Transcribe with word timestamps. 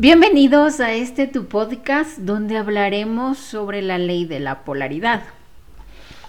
Bienvenidos 0.00 0.78
a 0.78 0.92
este 0.92 1.26
tu 1.26 1.46
podcast 1.46 2.18
donde 2.18 2.56
hablaremos 2.56 3.36
sobre 3.36 3.82
la 3.82 3.98
ley 3.98 4.26
de 4.26 4.38
la 4.38 4.62
polaridad. 4.62 5.24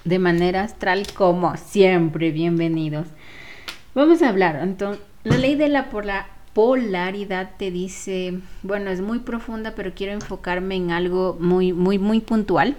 De 0.05 0.17
manera 0.17 0.63
astral 0.63 1.05
como 1.13 1.55
siempre, 1.55 2.31
bienvenidos. 2.31 3.05
Vamos 3.93 4.23
a 4.23 4.29
hablar, 4.29 4.59
entonces, 4.63 5.03
la 5.23 5.37
ley 5.37 5.53
de 5.53 5.69
la 5.69 5.91
polaridad 6.55 7.51
te 7.59 7.69
dice, 7.69 8.39
bueno, 8.63 8.89
es 8.89 9.01
muy 9.01 9.19
profunda, 9.19 9.75
pero 9.75 9.93
quiero 9.93 10.13
enfocarme 10.13 10.75
en 10.75 10.89
algo 10.89 11.37
muy, 11.39 11.71
muy, 11.71 11.99
muy 11.99 12.21
puntual, 12.21 12.75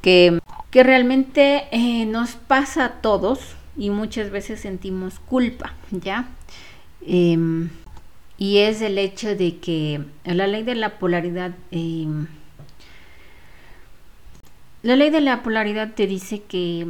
que, 0.00 0.40
que 0.70 0.82
realmente 0.84 1.64
eh, 1.70 2.06
nos 2.06 2.30
pasa 2.30 2.86
a 2.86 2.92
todos 3.02 3.40
y 3.76 3.90
muchas 3.90 4.30
veces 4.30 4.58
sentimos 4.60 5.18
culpa, 5.18 5.74
¿ya? 5.90 6.30
Em, 7.06 7.68
y 8.38 8.58
es 8.58 8.80
el 8.82 8.98
hecho 8.98 9.34
de 9.34 9.58
que 9.58 10.00
la 10.24 10.46
ley 10.46 10.62
de 10.62 10.76
la 10.76 10.98
polaridad, 10.98 11.52
em, 11.72 12.28
la 14.82 14.94
ley 14.94 15.10
de 15.10 15.20
la 15.20 15.42
polaridad 15.42 15.94
te 15.94 16.06
dice 16.06 16.42
que 16.42 16.86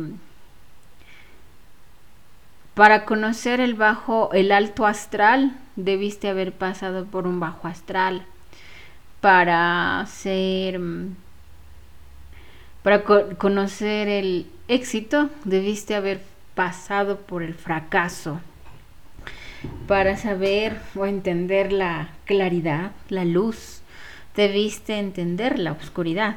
para 2.75 3.06
conocer 3.06 3.61
el 3.61 3.75
bajo, 3.75 4.30
el 4.34 4.53
alto 4.53 4.87
astral, 4.87 5.56
debiste 5.75 6.29
haber 6.29 6.53
pasado 6.53 7.06
por 7.06 7.27
un 7.27 7.41
bajo 7.41 7.67
astral. 7.67 8.25
Para 9.20 10.06
ser, 10.06 10.80
para 12.83 13.03
conocer 13.03 14.06
el 14.06 14.47
éxito, 14.69 15.28
debiste 15.45 15.97
haber 15.97 16.20
pasado 16.55 17.19
por 17.19 17.42
el 17.42 17.55
fracaso 17.55 18.41
para 19.87 20.17
saber 20.17 20.80
o 20.95 21.07
entender 21.07 21.73
la 21.73 22.11
claridad, 22.25 22.93
la 23.09 23.25
luz, 23.25 23.83
debiste 24.37 24.98
entender 24.98 25.59
la 25.59 25.73
oscuridad. 25.73 26.37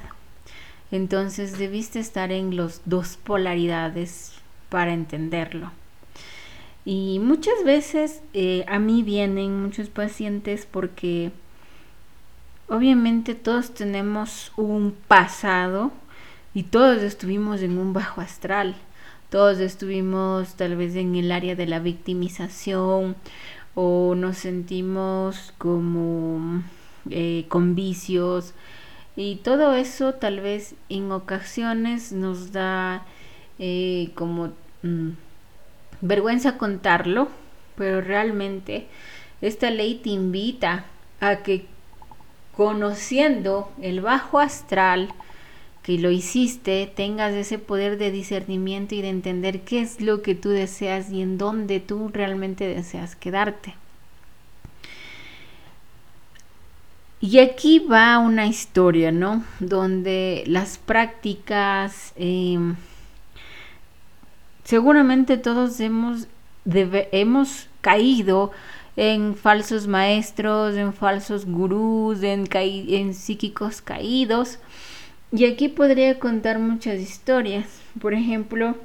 Entonces 0.91 1.58
debiste 1.58 1.99
estar 1.99 2.31
en 2.31 2.55
las 2.58 2.81
dos 2.86 3.17
polaridades 3.17 4.33
para 4.69 4.94
entenderlo. 4.94 5.72
Y 6.83 7.19
muchas 7.19 7.64
veces 7.64 8.22
eh, 8.33 8.66
a 8.67 8.80
mí 8.80 9.03
vienen 9.03 9.61
muchos 9.61 9.89
pacientes 9.89 10.67
porque 10.69 11.31
obviamente 12.67 13.36
todos 13.36 13.73
tenemos 13.73 14.52
un 14.58 14.95
pasado 15.08 15.92
y 16.53 16.64
todos 16.64 17.03
estuvimos 17.03 17.61
en 17.61 17.77
un 17.77 17.94
bajo 17.94 18.19
astral 18.19 18.75
todos 19.31 19.59
estuvimos 19.61 20.55
tal 20.55 20.75
vez 20.75 20.93
en 20.97 21.15
el 21.15 21.31
área 21.31 21.55
de 21.55 21.65
la 21.65 21.79
victimización 21.79 23.15
o 23.75 24.13
nos 24.13 24.37
sentimos 24.39 25.53
como 25.57 26.61
eh, 27.09 27.45
con 27.47 27.73
vicios. 27.73 28.53
Y 29.15 29.37
todo 29.37 29.73
eso 29.73 30.15
tal 30.15 30.41
vez 30.41 30.75
en 30.89 31.13
ocasiones 31.13 32.11
nos 32.11 32.52
da 32.52 33.05
eh, 33.57 34.11
como 34.15 34.52
mm, 34.83 35.11
vergüenza 36.02 36.57
contarlo, 36.57 37.29
pero 37.77 38.02
realmente 38.02 38.87
esta 39.39 39.71
ley 39.71 39.95
te 39.95 40.09
invita 40.09 40.83
a 41.21 41.37
que 41.37 41.67
conociendo 42.53 43.71
el 43.81 44.02
bajo 44.02 44.39
astral, 44.39 45.07
que 45.83 45.97
lo 45.97 46.11
hiciste, 46.11 46.91
tengas 46.95 47.33
ese 47.33 47.57
poder 47.57 47.97
de 47.97 48.11
discernimiento 48.11 48.93
y 48.93 49.01
de 49.01 49.09
entender 49.09 49.61
qué 49.61 49.81
es 49.81 49.99
lo 49.99 50.21
que 50.21 50.35
tú 50.35 50.49
deseas 50.49 51.11
y 51.11 51.21
en 51.21 51.37
dónde 51.37 51.79
tú 51.79 52.09
realmente 52.13 52.67
deseas 52.67 53.15
quedarte. 53.15 53.75
Y 57.19 57.39
aquí 57.39 57.79
va 57.79 58.17
una 58.19 58.47
historia, 58.47 59.11
¿no? 59.11 59.43
Donde 59.59 60.43
las 60.47 60.77
prácticas, 60.77 62.13
em, 62.15 62.75
seguramente 64.63 65.37
todos 65.37 65.80
hemos, 65.80 66.27
hemos 66.65 67.67
caído 67.81 68.52
en 68.95 69.36
falsos 69.36 69.87
maestros, 69.87 70.75
en 70.75 70.93
falsos 70.93 71.45
gurús, 71.45 72.23
en, 72.23 72.47
en 72.52 73.14
psíquicos 73.14 73.81
caídos 73.81 74.59
y 75.31 75.45
aquí 75.45 75.69
podría 75.69 76.19
contar 76.19 76.59
muchas 76.59 76.99
historias. 76.99 77.65
Por 77.99 78.14
ejemplo, 78.14 78.75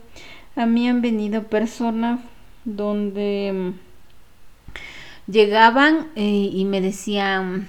a 0.54 0.66
mí 0.66 0.88
han 0.88 1.02
venido 1.02 1.44
personas 1.44 2.20
donde 2.64 3.52
mm, 3.52 5.30
llegaban 5.30 6.08
eh, 6.14 6.50
y 6.52 6.64
me 6.64 6.80
decían, 6.80 7.66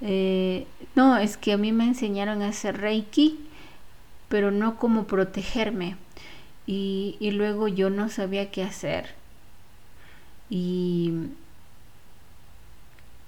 eh, 0.00 0.66
no, 0.94 1.16
es 1.16 1.36
que 1.36 1.52
a 1.52 1.56
mí 1.56 1.72
me 1.72 1.84
enseñaron 1.84 2.42
a 2.42 2.48
hacer 2.48 2.80
reiki, 2.80 3.40
pero 4.28 4.50
no 4.50 4.76
cómo 4.78 5.06
protegerme. 5.06 5.96
Y, 6.66 7.16
y 7.18 7.32
luego 7.32 7.66
yo 7.66 7.90
no 7.90 8.08
sabía 8.08 8.50
qué 8.50 8.62
hacer. 8.62 9.14
Y 10.48 11.12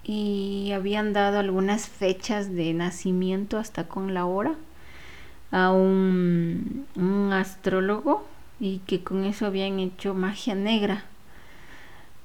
y 0.04 0.72
habían 0.72 1.12
dado 1.12 1.38
algunas 1.38 1.88
fechas 1.88 2.54
de 2.54 2.72
nacimiento 2.74 3.58
hasta 3.58 3.88
con 3.88 4.12
la 4.12 4.26
hora 4.26 4.54
a 5.50 5.72
un, 5.72 6.86
astrólogo 7.32 8.26
y 8.60 8.78
que 8.86 9.02
con 9.02 9.24
eso 9.24 9.46
habían 9.46 9.78
hecho 9.78 10.14
magia 10.14 10.54
negra. 10.54 11.04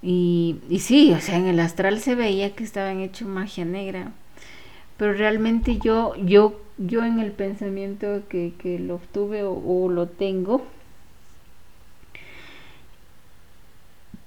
Y, 0.01 0.57
y 0.69 0.79
sí, 0.79 1.13
o 1.13 1.19
sea, 1.19 1.37
en 1.37 1.47
el 1.47 1.59
astral 1.59 1.99
se 1.99 2.15
veía 2.15 2.55
que 2.55 2.63
estaban 2.63 2.99
hecho 2.99 3.25
magia 3.27 3.65
negra. 3.65 4.11
Pero 4.97 5.13
realmente 5.13 5.77
yo, 5.77 6.15
yo, 6.17 6.59
yo 6.77 7.05
en 7.05 7.19
el 7.19 7.31
pensamiento 7.31 8.23
que, 8.29 8.53
que 8.57 8.79
lo 8.79 8.95
obtuve 8.95 9.43
o 9.43 9.89
lo 9.89 10.07
tengo, 10.07 10.65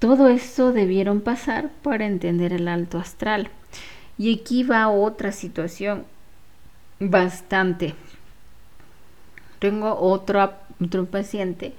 Todo 0.03 0.27
esto 0.27 0.73
debieron 0.73 1.21
pasar 1.21 1.69
para 1.81 2.05
entender 2.05 2.51
el 2.51 2.67
alto 2.67 2.97
astral. 2.97 3.49
Y 4.17 4.37
aquí 4.37 4.63
va 4.63 4.89
otra 4.89 5.31
situación 5.31 6.03
bastante. 6.99 7.95
Tengo 9.59 9.97
otro, 9.97 10.55
otro 10.83 11.05
paciente 11.05 11.73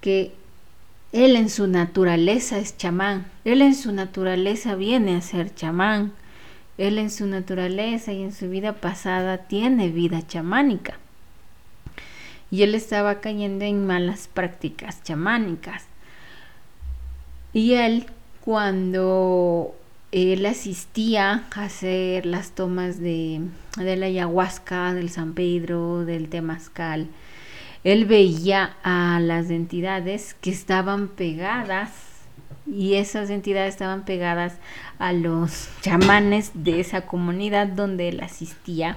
que 0.00 0.32
él 1.10 1.34
en 1.34 1.50
su 1.50 1.66
naturaleza 1.66 2.58
es 2.58 2.78
chamán. 2.78 3.26
Él 3.44 3.62
en 3.62 3.74
su 3.74 3.90
naturaleza 3.90 4.76
viene 4.76 5.16
a 5.16 5.20
ser 5.20 5.52
chamán. 5.52 6.12
Él 6.78 6.98
en 6.98 7.10
su 7.10 7.26
naturaleza 7.26 8.12
y 8.12 8.22
en 8.22 8.32
su 8.32 8.48
vida 8.48 8.74
pasada 8.74 9.38
tiene 9.38 9.88
vida 9.88 10.24
chamánica. 10.24 10.98
Y 12.52 12.62
él 12.62 12.76
estaba 12.76 13.20
cayendo 13.20 13.64
en 13.64 13.88
malas 13.88 14.28
prácticas 14.32 15.02
chamánicas. 15.02 15.88
Y 17.54 17.74
él, 17.74 18.06
cuando 18.44 19.76
él 20.10 20.44
asistía 20.44 21.44
a 21.54 21.64
hacer 21.64 22.26
las 22.26 22.50
tomas 22.50 23.00
de, 23.00 23.42
de 23.76 23.96
la 23.96 24.06
ayahuasca, 24.06 24.92
del 24.92 25.08
San 25.08 25.34
Pedro, 25.34 26.04
del 26.04 26.28
temazcal, 26.28 27.06
él 27.84 28.06
veía 28.06 28.74
a 28.82 29.20
las 29.20 29.50
entidades 29.50 30.34
que 30.40 30.50
estaban 30.50 31.06
pegadas 31.06 31.92
y 32.66 32.94
esas 32.94 33.30
entidades 33.30 33.74
estaban 33.74 34.04
pegadas 34.04 34.54
a 34.98 35.12
los 35.12 35.68
chamanes 35.80 36.50
de 36.54 36.80
esa 36.80 37.02
comunidad 37.02 37.68
donde 37.68 38.08
él 38.08 38.20
asistía 38.20 38.96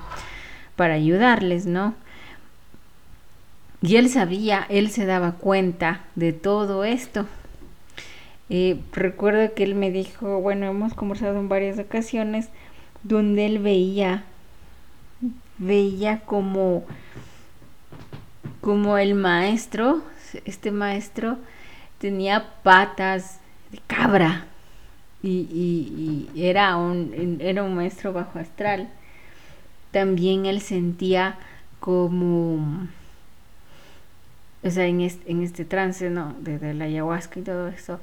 para 0.75 0.95
ayudarles, 0.95 1.67
¿no? 1.67 1.93
Y 3.83 3.97
él 3.97 4.09
sabía, 4.09 4.65
él 4.69 4.89
se 4.89 5.05
daba 5.05 5.33
cuenta 5.33 6.05
de 6.15 6.33
todo 6.33 6.83
esto 6.83 7.27
eh, 8.49 8.79
recuerdo 8.93 9.53
que 9.53 9.63
él 9.63 9.75
me 9.75 9.91
dijo, 9.91 10.39
bueno, 10.39 10.67
hemos 10.67 10.93
conversado 10.93 11.39
en 11.39 11.49
varias 11.49 11.79
ocasiones 11.79 12.49
donde 13.03 13.45
él 13.45 13.59
veía, 13.59 14.23
veía 15.57 16.21
como, 16.21 16.83
como 18.61 18.97
el 18.97 19.15
maestro, 19.15 20.01
este 20.45 20.71
maestro 20.71 21.37
tenía 21.99 22.53
patas 22.63 23.39
de 23.71 23.79
cabra 23.87 24.45
y, 25.23 26.27
y, 26.33 26.41
era, 26.41 26.77
un, 26.77 27.37
era 27.41 27.63
un 27.63 27.75
maestro 27.75 28.13
bajo 28.13 28.39
astral. 28.39 28.89
También 29.91 30.45
él 30.45 30.61
sentía 30.61 31.37
como, 31.79 32.87
o 34.63 34.69
sea, 34.69 34.85
en 34.85 35.01
este, 35.01 35.31
en 35.31 35.43
este 35.43 35.65
trance, 35.65 36.09
¿no? 36.09 36.35
La 36.43 36.85
ayahuasca 36.85 37.39
y 37.39 37.43
todo 37.43 37.67
eso, 37.67 37.99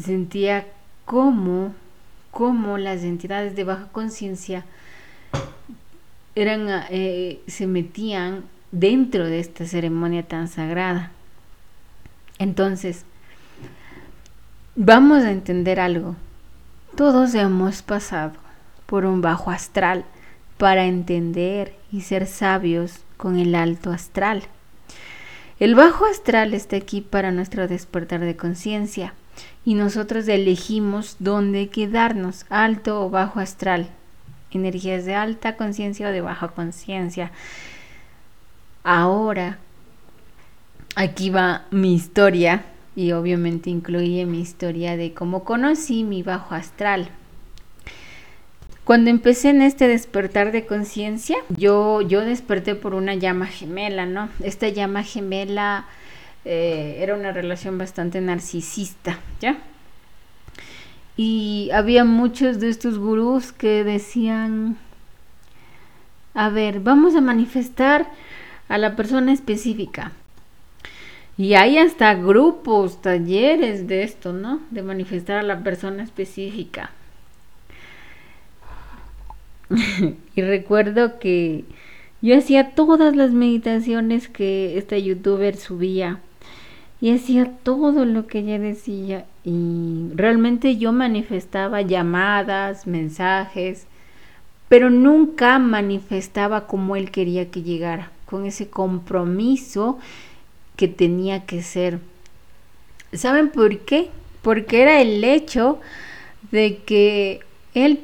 sentía 0.00 0.66
cómo, 1.04 1.74
cómo 2.30 2.78
las 2.78 3.02
entidades 3.02 3.56
de 3.56 3.64
baja 3.64 3.88
conciencia 3.92 4.64
eran, 6.34 6.68
eh, 6.90 7.40
se 7.46 7.66
metían 7.66 8.44
dentro 8.70 9.24
de 9.24 9.40
esta 9.40 9.66
ceremonia 9.66 10.22
tan 10.22 10.48
sagrada. 10.48 11.10
Entonces, 12.38 13.04
vamos 14.76 15.24
a 15.24 15.32
entender 15.32 15.80
algo. 15.80 16.14
Todos 16.96 17.34
hemos 17.34 17.82
pasado 17.82 18.32
por 18.86 19.04
un 19.04 19.20
bajo 19.20 19.50
astral 19.50 20.04
para 20.58 20.84
entender 20.84 21.74
y 21.92 22.02
ser 22.02 22.26
sabios 22.26 23.00
con 23.16 23.38
el 23.38 23.54
alto 23.54 23.90
astral. 23.90 24.44
El 25.58 25.74
bajo 25.74 26.04
astral 26.06 26.54
está 26.54 26.76
aquí 26.76 27.00
para 27.00 27.32
nuestro 27.32 27.66
despertar 27.66 28.20
de 28.20 28.36
conciencia 28.36 29.14
y 29.64 29.74
nosotros 29.74 30.26
elegimos 30.28 31.16
dónde 31.18 31.68
quedarnos, 31.68 32.46
alto 32.48 33.04
o 33.04 33.10
bajo 33.10 33.40
astral, 33.40 33.88
energías 34.50 35.04
de 35.04 35.14
alta 35.14 35.56
conciencia 35.56 36.08
o 36.08 36.12
de 36.12 36.20
baja 36.20 36.48
conciencia. 36.48 37.30
Ahora, 38.84 39.58
aquí 40.94 41.30
va 41.30 41.66
mi 41.70 41.94
historia 41.94 42.64
y 42.96 43.12
obviamente 43.12 43.70
incluye 43.70 44.26
mi 44.26 44.40
historia 44.40 44.96
de 44.96 45.14
cómo 45.14 45.44
conocí 45.44 46.02
mi 46.02 46.22
bajo 46.22 46.54
astral. 46.54 47.10
Cuando 48.88 49.10
empecé 49.10 49.50
en 49.50 49.60
este 49.60 49.86
despertar 49.86 50.50
de 50.50 50.64
conciencia, 50.64 51.36
yo, 51.50 52.00
yo 52.00 52.22
desperté 52.22 52.74
por 52.74 52.94
una 52.94 53.14
llama 53.14 53.44
gemela, 53.44 54.06
¿no? 54.06 54.30
Esta 54.42 54.70
llama 54.70 55.02
gemela 55.02 55.84
eh, 56.44 56.98
era 57.00 57.14
una 57.14 57.32
relación 57.32 57.78
bastante 57.78 58.20
narcisista, 58.20 59.18
¿ya? 59.40 59.58
Y 61.16 61.70
había 61.72 62.04
muchos 62.04 62.60
de 62.60 62.68
estos 62.68 62.98
gurús 62.98 63.52
que 63.52 63.82
decían, 63.82 64.76
a 66.34 66.48
ver, 66.48 66.80
vamos 66.80 67.16
a 67.16 67.20
manifestar 67.20 68.08
a 68.68 68.78
la 68.78 68.94
persona 68.94 69.32
específica. 69.32 70.12
Y 71.36 71.54
hay 71.54 71.78
hasta 71.78 72.14
grupos, 72.14 73.02
talleres 73.02 73.88
de 73.88 74.04
esto, 74.04 74.32
¿no? 74.32 74.60
De 74.70 74.82
manifestar 74.82 75.38
a 75.38 75.42
la 75.42 75.62
persona 75.62 76.02
específica. 76.02 76.90
y 80.34 80.42
recuerdo 80.42 81.18
que 81.18 81.64
yo 82.22 82.36
hacía 82.36 82.74
todas 82.74 83.14
las 83.14 83.32
meditaciones 83.32 84.28
que 84.28 84.78
esta 84.78 84.96
youtuber 84.98 85.56
subía 85.56 86.20
y 87.00 87.12
hacía 87.12 87.52
todo 87.62 88.04
lo 88.04 88.26
que 88.26 88.40
ella 88.40 88.58
decía 88.58 89.24
y 89.44 90.08
realmente 90.14 90.76
yo 90.76 90.92
manifestaba 90.92 91.82
llamadas, 91.82 92.86
mensajes, 92.86 93.86
pero 94.68 94.90
nunca 94.90 95.58
manifestaba 95.58 96.66
como 96.66 96.96
él 96.96 97.10
quería 97.10 97.50
que 97.50 97.62
llegara, 97.62 98.10
con 98.26 98.44
ese 98.44 98.68
compromiso 98.68 99.98
que 100.76 100.88
tenía 100.88 101.46
que 101.46 101.62
ser. 101.62 102.00
¿Saben 103.12 103.48
por 103.48 103.78
qué? 103.80 104.10
Porque 104.42 104.82
era 104.82 105.00
el 105.00 105.24
hecho 105.24 105.80
de 106.50 106.78
que 106.84 107.40
él 107.74 107.98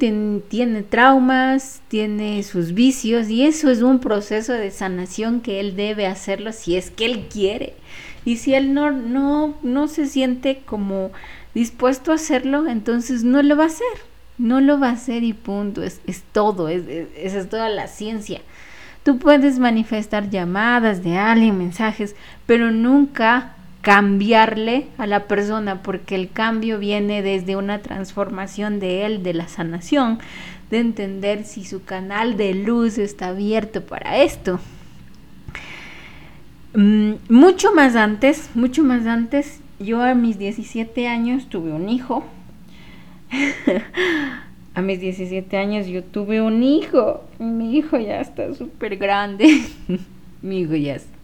tiene 0.49 0.83
traumas, 0.83 1.83
tiene 1.89 2.43
sus 2.43 2.75
vicios 2.75 3.29
y 3.29 3.45
eso 3.45 3.71
es 3.71 3.83
un 3.83 3.99
proceso 3.99 4.53
de 4.53 4.71
sanación 4.71 5.41
que 5.41 5.61
él 5.61 5.77
debe 5.77 6.07
hacerlo 6.07 6.53
si 6.53 6.77
es 6.77 6.91
que 6.91 7.07
él 7.07 7.27
quiere. 7.31 7.75
Y 8.25 8.37
si 8.37 8.55
él 8.55 8.75
no, 8.75 8.91
no, 8.91 9.55
no 9.63 9.89
se 9.89 10.07
siente 10.07 10.63
como 10.65 11.11
dispuesto 11.55 12.13
a 12.13 12.17
hacerlo, 12.17 12.67
entonces 12.67 13.25
no 13.25 13.43
lo 13.43 13.57
va 13.57 13.65
a 13.65 13.69
hacer. 13.69 13.87
No 14.39 14.61
lo 14.61 14.81
va 14.81 14.89
a 14.89 14.93
hacer 14.93 15.23
y 15.23 15.33
punto. 15.33 15.83
Es, 15.83 16.01
es 16.07 16.23
todo, 16.33 16.69
es, 16.69 16.83
esa 17.17 17.39
es 17.39 17.49
toda 17.49 17.69
la 17.69 17.87
ciencia. 17.87 18.41
Tú 19.05 19.19
puedes 19.19 19.59
manifestar 19.59 20.31
llamadas 20.31 21.05
de 21.05 21.19
alguien, 21.19 21.59
mensajes, 21.59 22.17
pero 22.47 22.71
nunca 22.71 23.55
cambiarle 23.83 24.87
a 24.97 25.07
la 25.07 25.25
persona, 25.25 25.83
porque 25.83 26.15
el 26.15 26.31
cambio 26.31 26.79
viene 26.79 27.21
desde 27.21 27.55
una 27.55 27.83
transformación 27.83 28.81
de 28.81 29.05
él, 29.05 29.23
de 29.23 29.35
la 29.35 29.47
sanación, 29.47 30.21
de 30.71 30.79
entender 30.79 31.45
si 31.45 31.67
su 31.67 31.85
canal 31.85 32.39
de 32.39 32.55
luz 32.55 32.97
está 32.97 33.29
abierto 33.29 33.83
para 33.83 34.17
esto. 34.17 34.59
Mm, 36.75 37.15
mucho 37.29 37.73
más 37.73 37.97
antes, 37.97 38.51
mucho 38.55 38.83
más 38.83 39.07
antes, 39.07 39.61
yo 39.79 40.03
a 40.03 40.15
mis 40.15 40.39
17 40.39 41.09
años 41.09 41.49
tuve 41.49 41.73
un 41.73 41.89
hijo. 41.89 42.25
a 44.75 44.83
mis 44.83 45.01
17 45.01 45.57
años 45.57 45.87
yo 45.87 46.03
tuve 46.05 46.43
un 46.43 46.63
hijo. 46.63 47.25
Mi 47.39 47.77
hijo 47.77 47.99
ya 47.99 48.21
está 48.21 48.53
súper 48.55 48.97
grande. 48.97 49.63
Mi 50.43 50.61
hijo 50.61 50.75
ya 50.75 50.97
está 50.97 51.15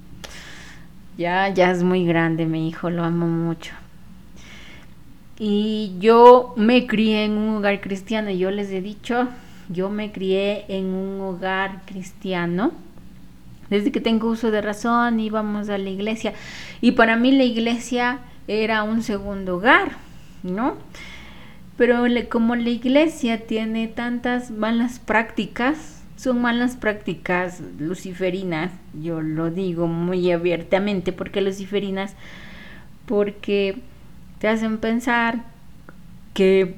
ya, 1.20 1.52
ya 1.52 1.70
es 1.70 1.82
muy 1.82 2.06
grande 2.06 2.46
mi 2.46 2.66
hijo, 2.66 2.88
lo 2.88 3.04
amo 3.04 3.26
mucho. 3.26 3.72
Y 5.38 5.92
yo 5.98 6.54
me 6.56 6.86
crié 6.86 7.24
en 7.24 7.32
un 7.32 7.56
hogar 7.56 7.80
cristiano, 7.82 8.30
yo 8.30 8.50
les 8.50 8.70
he 8.70 8.80
dicho, 8.80 9.28
yo 9.68 9.90
me 9.90 10.12
crié 10.12 10.64
en 10.68 10.86
un 10.86 11.20
hogar 11.20 11.82
cristiano. 11.84 12.72
Desde 13.70 13.92
que 13.92 14.00
tengo 14.00 14.28
uso 14.28 14.50
de 14.50 14.60
razón 14.60 15.20
íbamos 15.20 15.68
a 15.68 15.78
la 15.78 15.88
iglesia. 15.88 16.34
Y 16.80 16.92
para 16.92 17.16
mí 17.16 17.32
la 17.32 17.44
iglesia 17.44 18.18
era 18.48 18.82
un 18.82 19.02
segundo 19.02 19.56
hogar, 19.56 19.92
¿no? 20.42 20.76
Pero 21.76 22.04
como 22.28 22.56
la 22.56 22.68
iglesia 22.68 23.46
tiene 23.46 23.88
tantas 23.88 24.50
malas 24.50 24.98
prácticas, 24.98 26.02
son 26.16 26.42
malas 26.42 26.76
prácticas 26.76 27.62
luciferinas, 27.78 28.70
yo 29.00 29.22
lo 29.22 29.50
digo 29.50 29.86
muy 29.86 30.30
abiertamente, 30.30 31.12
porque 31.12 31.40
luciferinas, 31.40 32.14
porque 33.06 33.78
te 34.38 34.48
hacen 34.48 34.76
pensar 34.76 35.44
que 36.34 36.76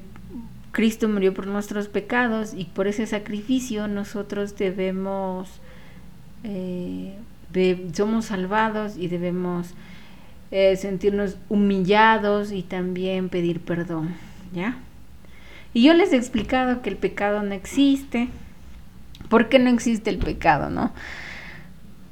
Cristo 0.71 1.09
murió 1.09 1.33
por 1.33 1.47
nuestros 1.47 1.87
pecados 1.87 2.53
y 2.53 2.65
por 2.65 2.87
ese 2.87 3.05
sacrificio 3.05 3.87
nosotros 3.87 4.57
debemos, 4.57 5.49
eh, 6.43 7.15
somos 7.93 8.25
salvados 8.25 8.97
y 8.97 9.07
debemos 9.07 9.73
eh, 10.51 10.75
sentirnos 10.75 11.37
humillados 11.49 12.51
y 12.51 12.63
también 12.63 13.29
pedir 13.29 13.59
perdón, 13.59 14.15
¿ya? 14.53 14.77
Y 15.73 15.83
yo 15.83 15.93
les 15.93 16.13
he 16.13 16.17
explicado 16.17 16.81
que 16.81 16.89
el 16.89 16.97
pecado 16.97 17.41
no 17.41 17.53
existe, 17.53 18.29
¿Por 19.33 19.49
qué 19.49 19.57
no 19.57 19.71
existe 19.71 20.11
el 20.11 20.19
pecado, 20.19 20.69
no? 20.69 20.91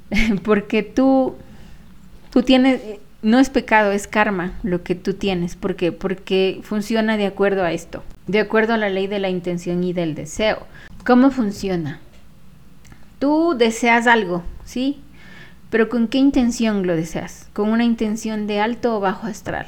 Porque 0.44 0.82
tú, 0.82 1.36
tú 2.32 2.42
tienes, 2.42 2.82
no 3.22 3.40
es 3.40 3.52
pecado, 3.52 3.92
es 3.92 4.08
karma 4.08 4.54
lo 4.64 4.84
que 4.84 4.96
tú 4.96 5.14
tienes. 5.14 5.56
¿Por 5.56 5.76
qué? 5.76 5.92
Porque 5.92 6.62
funciona 6.64 7.18
de 7.18 7.28
acuerdo 7.28 7.64
a 7.64 7.74
esto, 7.74 8.04
de 8.26 8.40
acuerdo 8.40 8.74
a 8.74 8.78
la 8.78 8.90
ley 8.90 9.06
de 9.06 9.20
la 9.20 9.30
intención 9.30 9.84
y 9.84 9.94
del 9.94 10.16
deseo. 10.16 10.66
¿Cómo 11.06 11.30
funciona? 11.30 12.00
Tú 13.22 13.54
deseas 13.56 14.08
algo, 14.08 14.42
¿sí? 14.66 15.00
Pero 15.70 15.90
¿con 15.90 16.08
qué 16.08 16.18
intención 16.18 16.88
lo 16.88 16.96
deseas? 16.96 17.48
¿Con 17.54 17.70
una 17.70 17.84
intención 17.84 18.48
de 18.48 18.60
alto 18.60 18.98
o 18.98 19.00
bajo 19.00 19.28
astral? 19.28 19.68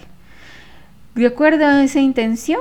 De 1.14 1.28
acuerdo 1.28 1.68
a 1.68 1.84
esa 1.84 2.00
intención, 2.00 2.60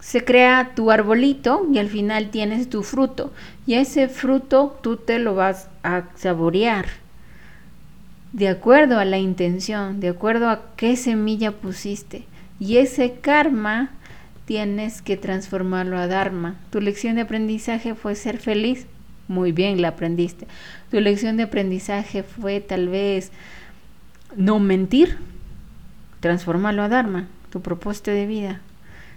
se 0.00 0.24
crea 0.24 0.72
tu 0.74 0.90
arbolito 0.90 1.68
y 1.72 1.78
al 1.78 1.88
final 1.88 2.30
tienes 2.30 2.68
tu 2.68 2.82
fruto. 2.82 3.32
Y 3.64 3.74
ese 3.74 4.08
fruto 4.08 4.76
tú 4.82 4.96
te 4.96 5.20
lo 5.20 5.36
vas 5.36 5.68
a 5.84 6.06
saborear 6.16 6.86
de 8.32 8.48
acuerdo 8.48 8.98
a 8.98 9.04
la 9.04 9.18
intención, 9.18 10.00
de 10.00 10.08
acuerdo 10.08 10.48
a 10.48 10.62
qué 10.76 10.96
semilla 10.96 11.52
pusiste. 11.52 12.24
Y 12.58 12.78
ese 12.78 13.20
karma 13.20 13.90
tienes 14.46 15.00
que 15.00 15.16
transformarlo 15.16 15.96
a 15.96 16.08
Dharma. 16.08 16.56
Tu 16.70 16.80
lección 16.80 17.14
de 17.14 17.22
aprendizaje 17.22 17.94
fue 17.94 18.16
ser 18.16 18.38
feliz. 18.38 18.86
Muy 19.28 19.52
bien, 19.52 19.80
la 19.80 19.88
aprendiste. 19.88 20.46
Tu 20.90 21.00
lección 21.00 21.36
de 21.36 21.44
aprendizaje 21.44 22.22
fue 22.22 22.60
tal 22.60 22.88
vez 22.88 23.30
no 24.36 24.58
mentir. 24.58 25.18
Transformarlo 26.20 26.82
a 26.82 26.88
Dharma, 26.88 27.28
tu 27.50 27.60
propósito 27.60 28.10
de 28.10 28.26
vida. 28.26 28.60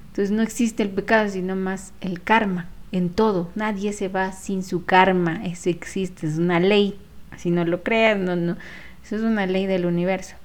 Entonces 0.10 0.32
no 0.32 0.44
existe 0.44 0.84
el 0.84 0.90
pecado, 0.90 1.30
sino 1.30 1.56
más 1.56 1.94
el 2.02 2.22
karma 2.22 2.68
en 2.92 3.10
todo. 3.10 3.50
Nadie 3.56 3.94
se 3.94 4.10
va 4.10 4.34
sin 4.34 4.64
su 4.64 4.86
karma. 4.86 5.42
Eso 5.46 5.70
existe, 5.70 6.28
es 6.28 6.38
una 6.38 6.60
ley. 6.60 7.00
Si 7.38 7.50
no 7.50 7.64
lo 7.66 7.82
creas, 7.82 8.20
no, 8.20 8.36
no. 8.36 8.58
Eso 9.04 9.16
es 9.16 9.22
una 9.22 9.46
ley 9.46 9.66
del 9.66 9.86
universo. 9.86 10.36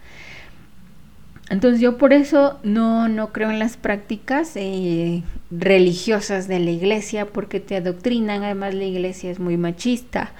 Entonces 1.48 1.80
yo 1.80 1.96
por 1.96 2.12
eso 2.12 2.58
no, 2.64 3.08
no 3.08 3.32
creo 3.32 3.50
en 3.50 3.60
las 3.60 3.76
prácticas 3.76 4.52
eh, 4.56 5.22
religiosas 5.50 6.48
de 6.48 6.58
la 6.58 6.70
iglesia 6.70 7.26
porque 7.26 7.60
te 7.60 7.76
adoctrinan. 7.76 8.42
Además 8.42 8.74
la 8.74 8.84
iglesia 8.84 9.30
es 9.30 9.38
muy 9.38 9.56
machista. 9.56 10.32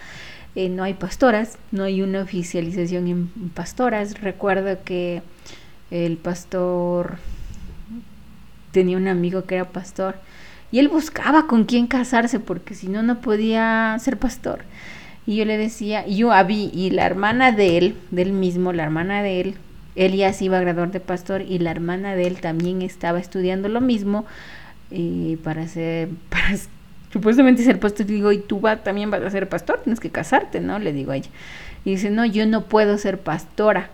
Eh, 0.56 0.68
no 0.68 0.82
hay 0.82 0.94
pastoras, 0.94 1.58
no 1.70 1.84
hay 1.84 2.02
una 2.02 2.22
oficialización 2.22 3.06
en 3.06 3.28
pastoras. 3.50 4.20
Recuerdo 4.20 4.78
que 4.84 5.22
el 5.90 6.16
pastor 6.16 7.18
tenía 8.72 8.96
un 8.96 9.06
amigo 9.06 9.44
que 9.44 9.54
era 9.54 9.64
pastor 9.64 10.16
y 10.72 10.80
él 10.80 10.88
buscaba 10.88 11.46
con 11.46 11.64
quién 11.64 11.86
casarse 11.86 12.40
porque 12.40 12.74
si 12.74 12.88
no, 12.88 13.02
no 13.02 13.20
podía 13.20 13.96
ser 14.00 14.18
pastor. 14.18 14.64
Y 15.24 15.36
yo 15.36 15.44
le 15.44 15.56
decía, 15.56 16.06
yo 16.06 16.32
y 16.48 16.90
la 16.90 17.06
hermana 17.06 17.52
de 17.52 17.78
él, 17.78 17.96
del 18.10 18.32
mismo, 18.32 18.72
la 18.72 18.84
hermana 18.84 19.22
de 19.22 19.40
él, 19.40 19.54
se 19.96 20.44
iba 20.44 20.58
a 20.58 20.60
graduar 20.60 20.90
de 20.90 21.00
pastor 21.00 21.42
y 21.42 21.58
la 21.58 21.70
hermana 21.70 22.14
de 22.14 22.26
él 22.26 22.40
también 22.40 22.82
estaba 22.82 23.18
estudiando 23.18 23.68
lo 23.68 23.80
mismo, 23.80 24.26
y 24.90 25.36
para 25.36 25.66
ser, 25.68 26.08
para 26.28 26.56
supuestamente 27.12 27.62
ser 27.62 27.80
pastor, 27.80 28.06
digo, 28.06 28.32
y 28.32 28.38
tú 28.38 28.60
va, 28.60 28.76
también 28.82 29.10
vas 29.10 29.22
a 29.22 29.30
ser 29.30 29.48
pastor, 29.48 29.80
tienes 29.82 30.00
que 30.00 30.10
casarte, 30.10 30.60
¿no? 30.60 30.78
Le 30.78 30.92
digo 30.92 31.12
a 31.12 31.16
ella. 31.16 31.30
Y 31.84 31.90
dice, 31.90 32.10
no, 32.10 32.26
yo 32.26 32.46
no 32.46 32.64
puedo 32.64 32.98
ser 32.98 33.18
pastora, 33.18 33.90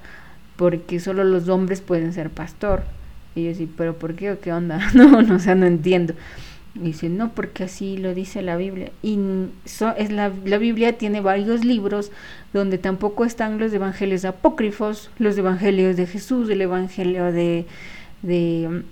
porque 0.56 1.00
solo 1.00 1.24
los 1.24 1.48
hombres 1.48 1.80
pueden 1.80 2.12
ser 2.12 2.30
pastor. 2.30 2.82
Y 3.34 3.44
yo 3.44 3.54
sí, 3.54 3.70
pero 3.76 3.96
¿por 3.96 4.14
qué 4.14 4.32
o 4.32 4.40
qué 4.40 4.52
onda? 4.52 4.80
No, 4.94 5.22
no, 5.22 5.36
o 5.36 5.38
sea, 5.38 5.54
no 5.54 5.66
entiendo. 5.66 6.14
Dice, 6.74 7.10
no, 7.10 7.32
porque 7.32 7.64
así 7.64 7.98
lo 7.98 8.14
dice 8.14 8.40
la 8.40 8.56
Biblia. 8.56 8.90
Y 9.02 9.18
es 9.64 10.10
la, 10.10 10.32
la, 10.44 10.58
Biblia 10.58 10.96
tiene 10.96 11.20
varios 11.20 11.64
libros 11.64 12.10
donde 12.54 12.78
tampoco 12.78 13.26
están 13.26 13.58
los 13.58 13.72
evangelios 13.74 14.24
apócrifos, 14.24 15.10
los 15.18 15.36
evangelios 15.36 15.96
de 15.96 16.06
Jesús, 16.06 16.48
el 16.48 16.62
evangelio 16.62 17.30
de, 17.30 17.66
de, 18.22 18.82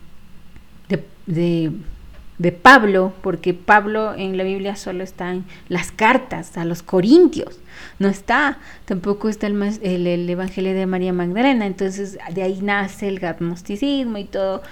de 2.40 2.52
Pablo, 2.52 3.12
porque 3.20 3.52
Pablo 3.52 4.14
en 4.14 4.38
la 4.38 4.44
Biblia 4.44 4.74
solo 4.74 5.04
están 5.04 5.44
las 5.68 5.92
cartas 5.92 6.56
a 6.56 6.64
los 6.64 6.82
corintios, 6.82 7.58
no 7.98 8.08
está, 8.08 8.56
tampoco 8.86 9.28
está 9.28 9.46
el, 9.46 9.62
el, 9.82 10.30
Evangelio 10.30 10.72
de 10.72 10.86
María 10.86 11.12
Magdalena, 11.12 11.66
entonces 11.66 12.16
de 12.32 12.42
ahí 12.42 12.60
nace 12.62 13.08
el 13.08 13.20
gnosticismo 13.20 14.16
y 14.16 14.24
todo, 14.24 14.62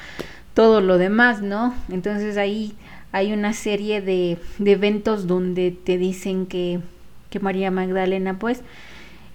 todo 0.54 0.80
lo 0.80 0.96
demás, 0.96 1.42
¿no? 1.42 1.74
Entonces 1.90 2.38
ahí 2.38 2.74
hay 3.12 3.32
una 3.32 3.52
serie 3.52 4.00
de, 4.00 4.38
de 4.58 4.72
eventos 4.72 5.26
donde 5.26 5.70
te 5.70 5.98
dicen 5.98 6.46
que, 6.46 6.80
que 7.30 7.40
María 7.40 7.70
Magdalena 7.70 8.38
pues 8.38 8.62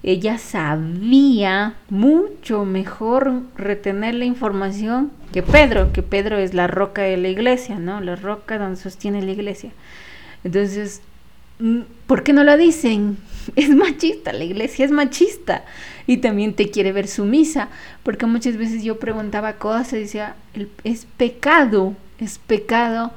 ella 0.04 0.36
sabía 0.36 1.76
mucho 1.88 2.66
mejor 2.66 3.40
retener 3.56 4.14
la 4.14 4.26
información 4.26 5.10
que 5.32 5.42
Pedro, 5.42 5.92
que 5.94 6.02
Pedro 6.02 6.36
es 6.36 6.52
la 6.52 6.66
roca 6.66 7.00
de 7.02 7.16
la 7.16 7.28
iglesia, 7.28 7.78
¿no? 7.78 8.02
La 8.02 8.14
roca 8.14 8.58
donde 8.58 8.76
sostiene 8.76 9.22
la 9.22 9.32
iglesia. 9.32 9.70
Entonces, 10.44 11.00
mm, 11.58 11.80
¿por 12.06 12.22
qué 12.22 12.34
no 12.34 12.44
la 12.44 12.56
dicen? 12.56 13.16
Es 13.56 13.68
machista, 13.68 14.32
la 14.32 14.44
iglesia 14.44 14.86
es 14.86 14.90
machista 14.90 15.64
y 16.06 16.16
también 16.16 16.54
te 16.54 16.70
quiere 16.70 16.92
ver 16.92 17.08
sumisa, 17.08 17.68
porque 18.02 18.24
muchas 18.24 18.56
veces 18.56 18.82
yo 18.82 18.98
preguntaba 18.98 19.54
cosas 19.54 19.92
y 19.92 19.98
decía, 19.98 20.34
es 20.82 21.06
pecado, 21.18 21.92
es 22.18 22.38
pecado 22.38 23.12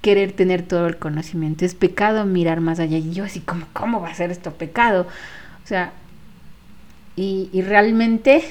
querer 0.00 0.32
tener 0.32 0.62
todo 0.62 0.86
el 0.86 0.96
conocimiento, 0.96 1.64
es 1.64 1.74
pecado 1.74 2.24
mirar 2.24 2.60
más 2.60 2.78
allá. 2.78 2.98
Y 2.98 3.12
yo 3.12 3.24
así 3.24 3.40
como, 3.40 3.66
¿cómo 3.72 4.00
va 4.00 4.08
a 4.08 4.14
ser 4.14 4.30
esto 4.30 4.52
pecado? 4.52 5.06
O 5.64 5.66
sea, 5.66 5.92
y, 7.16 7.48
realmente 7.62 8.44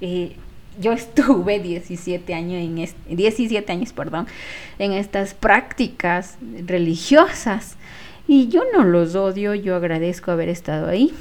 eh, 0.00 0.36
yo 0.80 0.92
estuve 0.92 1.58
17 1.60 2.34
años 2.34 2.88
en 3.08 3.16
17 3.16 3.72
años, 3.72 3.92
perdón, 3.92 4.26
en 4.78 4.92
estas 4.92 5.34
prácticas 5.34 6.38
religiosas 6.66 7.76
y 8.26 8.48
yo 8.48 8.62
no 8.72 8.84
los 8.84 9.14
odio, 9.16 9.54
yo 9.54 9.76
agradezco 9.76 10.30
haber 10.30 10.48
estado 10.48 10.88
ahí. 10.88 11.12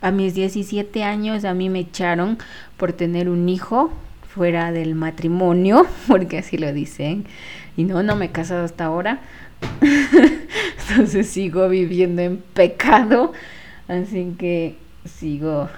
A 0.00 0.10
mis 0.10 0.34
17 0.34 1.04
años 1.04 1.44
a 1.44 1.54
mí 1.54 1.68
me 1.68 1.80
echaron 1.80 2.38
por 2.76 2.92
tener 2.92 3.28
un 3.28 3.48
hijo 3.48 3.92
fuera 4.28 4.72
del 4.72 4.94
matrimonio, 4.94 5.86
porque 6.08 6.38
así 6.38 6.58
lo 6.58 6.72
dicen. 6.72 7.26
Y 7.78 7.84
no, 7.84 8.02
no 8.02 8.16
me 8.16 8.24
he 8.24 8.30
casado 8.30 8.64
hasta 8.64 8.86
ahora. 8.86 9.20
Entonces 10.90 11.28
sigo 11.28 11.68
viviendo 11.68 12.20
en 12.22 12.38
pecado. 12.38 13.32
Así 13.86 14.34
que 14.36 14.74
sigo 15.04 15.68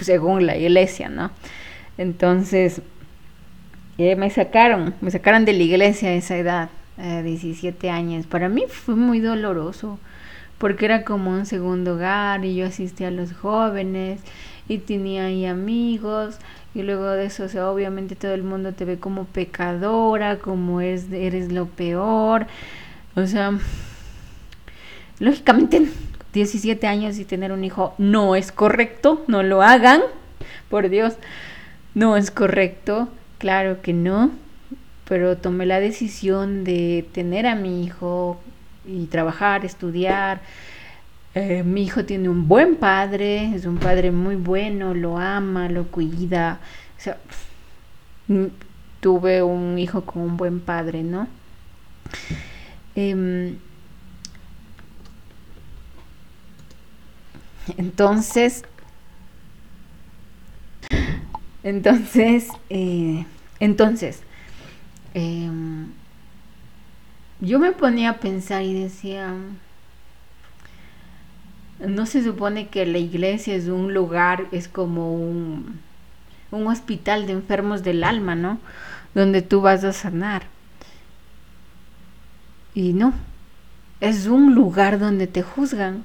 según 0.00 0.46
la 0.46 0.56
iglesia, 0.56 1.10
¿no? 1.10 1.30
Entonces, 1.98 2.80
eh, 3.98 4.16
me 4.16 4.30
sacaron, 4.30 4.94
me 5.02 5.10
sacaron 5.10 5.44
de 5.44 5.52
la 5.52 5.62
iglesia 5.62 6.08
a 6.08 6.14
esa 6.14 6.38
edad, 6.38 6.70
a 6.96 7.20
17 7.20 7.90
años. 7.90 8.26
Para 8.26 8.48
mí 8.48 8.64
fue 8.66 8.96
muy 8.96 9.20
doloroso, 9.20 9.98
porque 10.56 10.86
era 10.86 11.04
como 11.04 11.30
un 11.30 11.44
segundo 11.44 11.96
hogar 11.96 12.42
y 12.46 12.54
yo 12.54 12.64
asistía 12.64 13.08
a 13.08 13.10
los 13.10 13.34
jóvenes 13.34 14.22
y 14.68 14.78
tenía 14.78 15.26
ahí 15.26 15.46
amigos 15.46 16.38
y 16.74 16.82
luego 16.82 17.04
de 17.10 17.26
eso, 17.26 17.44
obviamente 17.70 18.16
todo 18.16 18.32
el 18.32 18.42
mundo 18.42 18.72
te 18.72 18.84
ve 18.84 18.98
como 18.98 19.24
pecadora, 19.24 20.38
como 20.38 20.80
eres, 20.80 21.12
eres 21.12 21.52
lo 21.52 21.66
peor. 21.66 22.46
O 23.14 23.26
sea, 23.26 23.58
lógicamente 25.18 25.86
17 26.32 26.86
años 26.86 27.18
y 27.18 27.24
tener 27.24 27.52
un 27.52 27.64
hijo 27.64 27.94
no 27.98 28.34
es 28.36 28.52
correcto, 28.52 29.22
no 29.26 29.42
lo 29.42 29.62
hagan, 29.62 30.00
por 30.70 30.88
Dios, 30.88 31.14
no 31.94 32.16
es 32.16 32.30
correcto, 32.30 33.08
claro 33.38 33.82
que 33.82 33.92
no, 33.92 34.30
pero 35.06 35.36
tomé 35.36 35.66
la 35.66 35.78
decisión 35.78 36.64
de 36.64 37.04
tener 37.12 37.46
a 37.46 37.54
mi 37.54 37.84
hijo 37.84 38.40
y 38.86 39.06
trabajar, 39.06 39.66
estudiar. 39.66 40.40
Eh, 41.34 41.62
mi 41.62 41.82
hijo 41.84 42.04
tiene 42.04 42.28
un 42.28 42.46
buen 42.46 42.76
padre, 42.76 43.54
es 43.54 43.64
un 43.64 43.78
padre 43.78 44.10
muy 44.12 44.36
bueno, 44.36 44.94
lo 44.94 45.18
ama, 45.18 45.68
lo 45.68 45.86
cuida. 45.86 46.60
O 46.98 47.00
sea, 47.00 47.18
tuve 49.00 49.42
un 49.42 49.78
hijo 49.78 50.04
con 50.04 50.22
un 50.22 50.36
buen 50.36 50.60
padre, 50.60 51.02
¿no? 51.02 51.28
Em, 52.94 53.56
Entonces, 57.76 58.64
entonces, 61.62 62.48
eh, 62.70 63.24
entonces, 63.60 64.22
em, 65.14 65.86
yo 67.40 67.58
me 67.58 67.72
ponía 67.72 68.10
a 68.10 68.16
pensar 68.18 68.62
y 68.62 68.74
decía, 68.74 69.34
no 71.86 72.06
se 72.06 72.22
supone 72.22 72.68
que 72.68 72.86
la 72.86 72.98
iglesia 72.98 73.54
es 73.54 73.68
un 73.68 73.92
lugar, 73.92 74.46
es 74.52 74.68
como 74.68 75.14
un, 75.14 75.80
un 76.50 76.66
hospital 76.66 77.26
de 77.26 77.32
enfermos 77.32 77.82
del 77.82 78.04
alma, 78.04 78.34
¿no? 78.34 78.58
Donde 79.14 79.42
tú 79.42 79.60
vas 79.60 79.84
a 79.84 79.92
sanar. 79.92 80.44
Y 82.74 82.92
no, 82.92 83.12
es 84.00 84.26
un 84.26 84.54
lugar 84.54 84.98
donde 84.98 85.26
te 85.26 85.42
juzgan 85.42 86.04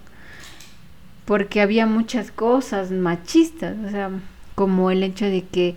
porque 1.26 1.62
había 1.62 1.86
muchas 1.86 2.32
cosas 2.32 2.92
machistas, 2.92 3.76
o 3.86 3.90
sea, 3.90 4.12
como 4.56 4.92
el 4.92 5.04
hecho 5.04 5.26
de 5.26 5.44
que 5.44 5.76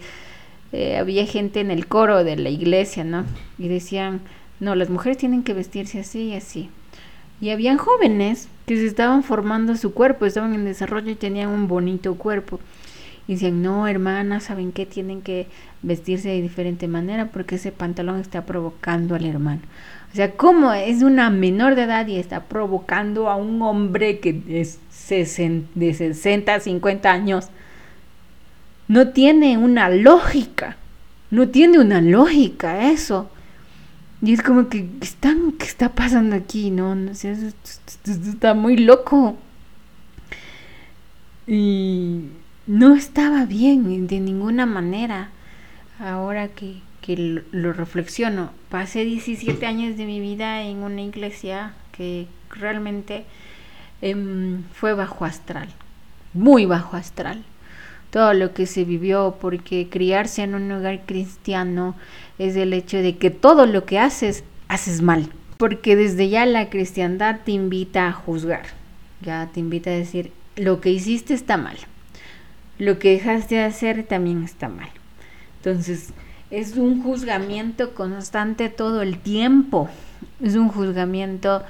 eh, 0.72 0.96
había 0.96 1.26
gente 1.26 1.60
en 1.60 1.70
el 1.70 1.86
coro 1.86 2.22
de 2.22 2.36
la 2.36 2.50
iglesia, 2.50 3.04
¿no? 3.04 3.24
Y 3.58 3.68
decían, 3.68 4.20
no, 4.60 4.74
las 4.76 4.90
mujeres 4.90 5.18
tienen 5.18 5.42
que 5.42 5.54
vestirse 5.54 6.00
así 6.00 6.28
y 6.28 6.34
así. 6.34 6.70
Y 7.40 7.50
habían 7.50 7.78
jóvenes 7.78 8.48
que 8.70 8.76
se 8.76 8.86
estaban 8.86 9.24
formando 9.24 9.74
su 9.74 9.92
cuerpo, 9.92 10.26
estaban 10.26 10.54
en 10.54 10.64
desarrollo 10.64 11.10
y 11.10 11.16
tenían 11.16 11.48
un 11.48 11.66
bonito 11.66 12.14
cuerpo. 12.14 12.60
Y 13.26 13.32
decían, 13.32 13.62
no, 13.62 13.88
hermana, 13.88 14.38
¿saben 14.38 14.70
qué? 14.70 14.86
Tienen 14.86 15.22
que 15.22 15.48
vestirse 15.82 16.28
de 16.28 16.40
diferente 16.40 16.86
manera 16.86 17.32
porque 17.32 17.56
ese 17.56 17.72
pantalón 17.72 18.20
está 18.20 18.46
provocando 18.46 19.16
al 19.16 19.26
hermano. 19.26 19.62
O 20.12 20.14
sea, 20.14 20.36
¿cómo 20.36 20.72
es 20.72 21.02
una 21.02 21.30
menor 21.30 21.74
de 21.74 21.82
edad 21.82 22.06
y 22.06 22.16
está 22.16 22.44
provocando 22.44 23.28
a 23.28 23.34
un 23.34 23.60
hombre 23.60 24.20
que 24.20 24.40
es 24.48 24.78
de 25.08 25.92
60, 26.14 26.60
50 26.60 27.10
años, 27.10 27.48
no 28.86 29.08
tiene 29.08 29.58
una 29.58 29.88
lógica. 29.88 30.76
No 31.32 31.48
tiene 31.48 31.80
una 31.80 32.00
lógica 32.00 32.88
eso. 32.92 33.30
Y 34.22 34.32
es 34.32 34.42
como 34.42 34.68
que, 34.68 34.88
están, 35.00 35.52
¿qué 35.52 35.64
está 35.64 35.90
pasando 35.90 36.36
aquí? 36.36 36.70
No, 36.70 36.94
no 36.94 37.14
sé, 37.14 37.36
está 38.04 38.54
muy 38.54 38.76
loco. 38.76 39.36
Y 41.46 42.26
no 42.66 42.94
estaba 42.94 43.46
bien 43.46 44.06
de 44.06 44.20
ninguna 44.20 44.66
manera. 44.66 45.30
Ahora 45.98 46.48
que, 46.48 46.76
que 47.02 47.16
lo, 47.16 47.42
lo 47.52 47.72
reflexiono, 47.72 48.52
pasé 48.68 49.04
17 49.04 49.64
años 49.66 49.96
de 49.96 50.06
mi 50.06 50.20
vida 50.20 50.62
en 50.62 50.78
una 50.78 51.02
iglesia 51.02 51.74
que 51.92 52.26
realmente 52.50 53.24
Em, 54.02 54.62
fue 54.72 54.94
bajo 54.94 55.24
astral, 55.24 55.68
muy 56.32 56.64
bajo 56.64 56.96
astral. 56.96 57.44
Todo 58.10 58.34
lo 58.34 58.52
que 58.54 58.66
se 58.66 58.84
vivió, 58.84 59.36
porque 59.40 59.88
criarse 59.88 60.42
en 60.42 60.54
un 60.54 60.70
hogar 60.72 61.02
cristiano 61.06 61.94
es 62.38 62.56
el 62.56 62.72
hecho 62.72 62.98
de 62.98 63.16
que 63.16 63.30
todo 63.30 63.66
lo 63.66 63.84
que 63.84 63.98
haces, 63.98 64.44
haces 64.68 65.02
mal. 65.02 65.28
Porque 65.58 65.94
desde 65.94 66.28
ya 66.28 66.46
la 66.46 66.70
cristiandad 66.70 67.40
te 67.44 67.52
invita 67.52 68.08
a 68.08 68.12
juzgar, 68.12 68.62
ya 69.20 69.48
te 69.52 69.60
invita 69.60 69.90
a 69.90 69.94
decir, 69.94 70.32
lo 70.56 70.80
que 70.80 70.90
hiciste 70.90 71.34
está 71.34 71.56
mal, 71.56 71.76
lo 72.78 72.98
que 72.98 73.12
dejaste 73.12 73.56
de 73.56 73.64
hacer 73.64 74.04
también 74.04 74.42
está 74.42 74.68
mal. 74.68 74.88
Entonces, 75.58 76.12
es 76.50 76.76
un 76.76 77.02
juzgamiento 77.02 77.94
constante 77.94 78.70
todo 78.70 79.02
el 79.02 79.18
tiempo, 79.18 79.88
es 80.42 80.56
un 80.56 80.68
juzgamiento 80.68 81.62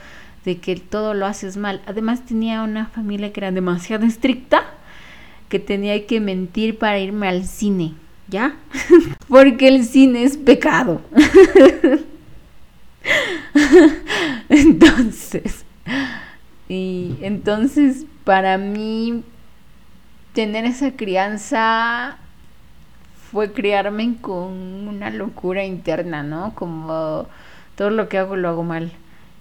de 0.44 0.58
que 0.58 0.76
todo 0.76 1.12
lo 1.12 1.26
haces 1.26 1.56
mal. 1.56 1.82
Además 1.86 2.24
tenía 2.24 2.62
una 2.62 2.86
familia 2.86 3.32
que 3.32 3.40
era 3.40 3.50
demasiado 3.50 4.06
estricta, 4.06 4.62
que 5.50 5.58
tenía 5.58 6.06
que 6.06 6.20
mentir 6.20 6.78
para 6.78 6.98
irme 6.98 7.28
al 7.28 7.44
cine, 7.44 7.92
¿ya? 8.28 8.56
Porque 9.28 9.68
el 9.68 9.84
cine 9.84 10.22
es 10.22 10.38
pecado. 10.38 11.02
entonces, 14.48 15.64
y 16.68 17.16
entonces 17.20 18.06
para 18.24 18.58
mí 18.58 19.24
tener 20.34 20.64
esa 20.64 20.92
crianza 20.92 22.16
fue 23.32 23.52
criarme 23.52 24.16
con 24.20 24.88
una 24.88 25.10
locura 25.10 25.64
interna, 25.64 26.22
¿no? 26.22 26.54
Como 26.54 27.26
todo 27.74 27.90
lo 27.90 28.08
que 28.08 28.18
hago 28.18 28.36
lo 28.36 28.48
hago 28.48 28.62
mal. 28.62 28.92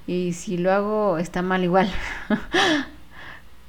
Y 0.08 0.34
si 0.34 0.58
lo 0.58 0.72
hago 0.72 1.20
está 1.20 1.44
mal 1.44 1.64
igual. 1.64 1.92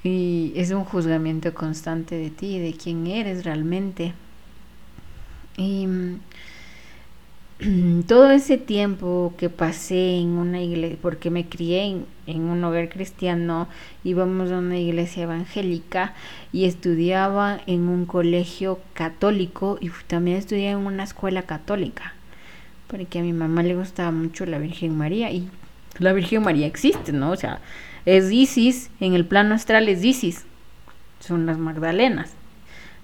y 0.03 0.53
es 0.57 0.71
un 0.71 0.85
juzgamiento 0.85 1.53
constante 1.55 2.15
de 2.15 2.31
ti, 2.31 2.59
de 2.59 2.73
quién 2.73 3.07
eres 3.07 3.45
realmente. 3.45 4.15
Y 5.57 5.87
todo 8.07 8.31
ese 8.31 8.57
tiempo 8.57 9.35
que 9.37 9.51
pasé 9.51 10.17
en 10.17 10.29
una 10.31 10.63
iglesia, 10.63 10.97
porque 11.03 11.29
me 11.31 11.47
crié 11.47 12.05
en, 12.27 12.41
un 12.41 12.65
hogar 12.65 12.89
cristiano, 12.89 13.69
íbamos 14.03 14.51
a 14.51 14.59
una 14.59 14.79
iglesia 14.79 15.25
evangélica 15.25 16.15
y 16.53 16.65
estudiaba 16.65 17.61
en 17.67 17.89
un 17.89 18.07
colegio 18.07 18.79
católico 18.95 19.77
y 19.81 19.91
también 20.07 20.39
estudié 20.39 20.71
en 20.71 20.79
una 20.79 21.05
escuela 21.05 21.43
católica, 21.43 22.15
porque 22.87 23.19
a 23.19 23.23
mi 23.23 23.35
mamá 23.35 23.63
le 23.63 23.77
gustaba 23.77 24.11
mucho 24.11 24.47
la 24.47 24.59
Virgen 24.59 24.97
María 24.97 25.31
y 25.31 25.51
la 25.99 26.15
Virgen 26.15 26.43
María 26.43 26.67
existe, 26.67 27.13
¿no? 27.13 27.33
O 27.33 27.37
sea, 27.37 27.61
es 28.07 28.31
Isis, 28.31 28.91
en 29.01 29.15
el 29.15 29.25
plano 29.25 29.55
astral 29.55 29.89
es 29.89 30.05
Isis, 30.05 30.45
son 31.21 31.47
las 31.47 31.59
Magdalenas 31.59 32.35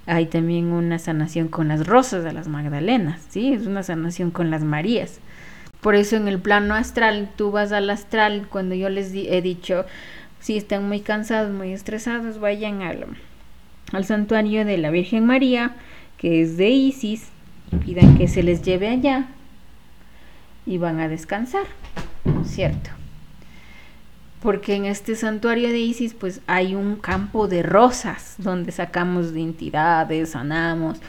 hay 0.07 0.27
también 0.27 0.67
una 0.67 0.99
sanación 0.99 1.49
con 1.49 1.69
las 1.69 1.87
rosas 1.87 2.23
de 2.23 2.33
las 2.33 2.47
Magdalenas, 2.49 3.21
¿sí? 3.29 3.53
Es 3.53 3.67
una 3.67 3.83
sanación 3.83 4.31
con 4.31 4.51
las 4.51 4.63
Marías. 4.63 5.19
Por 5.81 5.97
eso 5.97 6.17
en 6.17 6.29
el 6.29 6.39
plano 6.39 6.75
astral, 6.75 7.29
tú 7.37 7.51
vas 7.51 7.73
al 7.73 7.91
astral, 7.91 8.47
cuando 8.49 8.75
yo 8.75 8.89
les 8.89 9.13
he 9.13 9.43
dicho, 9.43 9.85
si 10.41 10.57
están 10.57 10.89
muy 10.89 11.01
cansados, 11.01 11.53
muy 11.53 11.73
estresados, 11.73 12.39
vayan 12.39 12.83
al, 12.83 13.07
al 13.93 14.05
santuario 14.05 14.65
de 14.65 14.79
la 14.79 14.91
Virgen 14.91 15.27
María, 15.27 15.75
que 16.19 16.41
es 16.41 16.57
de 16.57 16.71
Isis, 16.71 17.29
pidan 17.85 18.17
que 18.17 18.29
se 18.29 18.45
les 18.45 18.63
lleve 18.63 18.89
allá 18.89 19.27
y 20.67 20.79
van 20.79 21.01
a 21.01 21.09
descansar, 21.09 21.65
¿cierto? 22.45 22.96
Porque 24.47 24.77
en 24.77 24.85
este 24.85 25.17
santuario 25.17 25.71
de 25.71 25.81
Isis 25.81 26.15
pues 26.15 26.41
hay 26.47 26.77
un 26.77 26.95
campo 26.95 27.49
de 27.49 27.65
rosas 27.65 28.37
donde 28.39 28.71
sacamos 28.71 29.35
de 29.35 29.41
entidades, 29.41 30.31
sanamos. 30.31 31.01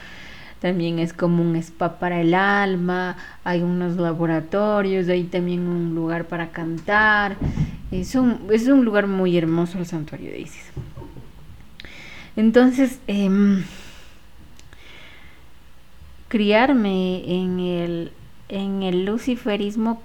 También 0.58 0.98
es 0.98 1.12
como 1.12 1.44
un 1.44 1.54
spa 1.54 2.00
para 2.00 2.20
el 2.20 2.34
alma, 2.34 3.16
hay 3.44 3.62
unos 3.62 3.96
laboratorios, 3.96 5.08
hay 5.08 5.22
también 5.22 5.68
un 5.68 5.94
lugar 5.94 6.24
para 6.24 6.48
cantar. 6.48 7.36
Es 7.92 8.16
un, 8.16 8.48
es 8.50 8.66
un 8.66 8.84
lugar 8.84 9.06
muy 9.06 9.38
hermoso 9.38 9.78
el 9.78 9.86
santuario 9.86 10.32
de 10.32 10.40
Isis. 10.40 10.72
Entonces, 12.34 12.98
em, 13.06 13.62
criarme 16.26 17.22
en 17.40 17.60
el, 17.60 18.12
en 18.48 18.82
el 18.82 19.04
luciferismo 19.04 20.02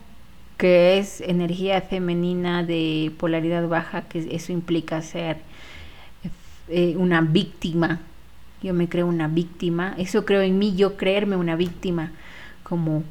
que 0.57 0.97
es 0.97 1.21
energía 1.21 1.81
femenina 1.81 2.63
de 2.63 3.11
polaridad 3.17 3.67
baja, 3.67 4.03
que 4.03 4.35
eso 4.35 4.51
implica 4.51 5.01
ser 5.01 5.37
eh, 6.69 6.95
una 6.97 7.21
víctima. 7.21 7.99
Yo 8.61 8.73
me 8.73 8.87
creo 8.87 9.07
una 9.07 9.27
víctima, 9.27 9.93
eso 9.97 10.25
creo 10.25 10.41
en 10.41 10.57
mí, 10.57 10.75
yo 10.75 10.95
creerme 10.95 11.35
una 11.35 11.55
víctima, 11.55 12.11
como 12.63 13.03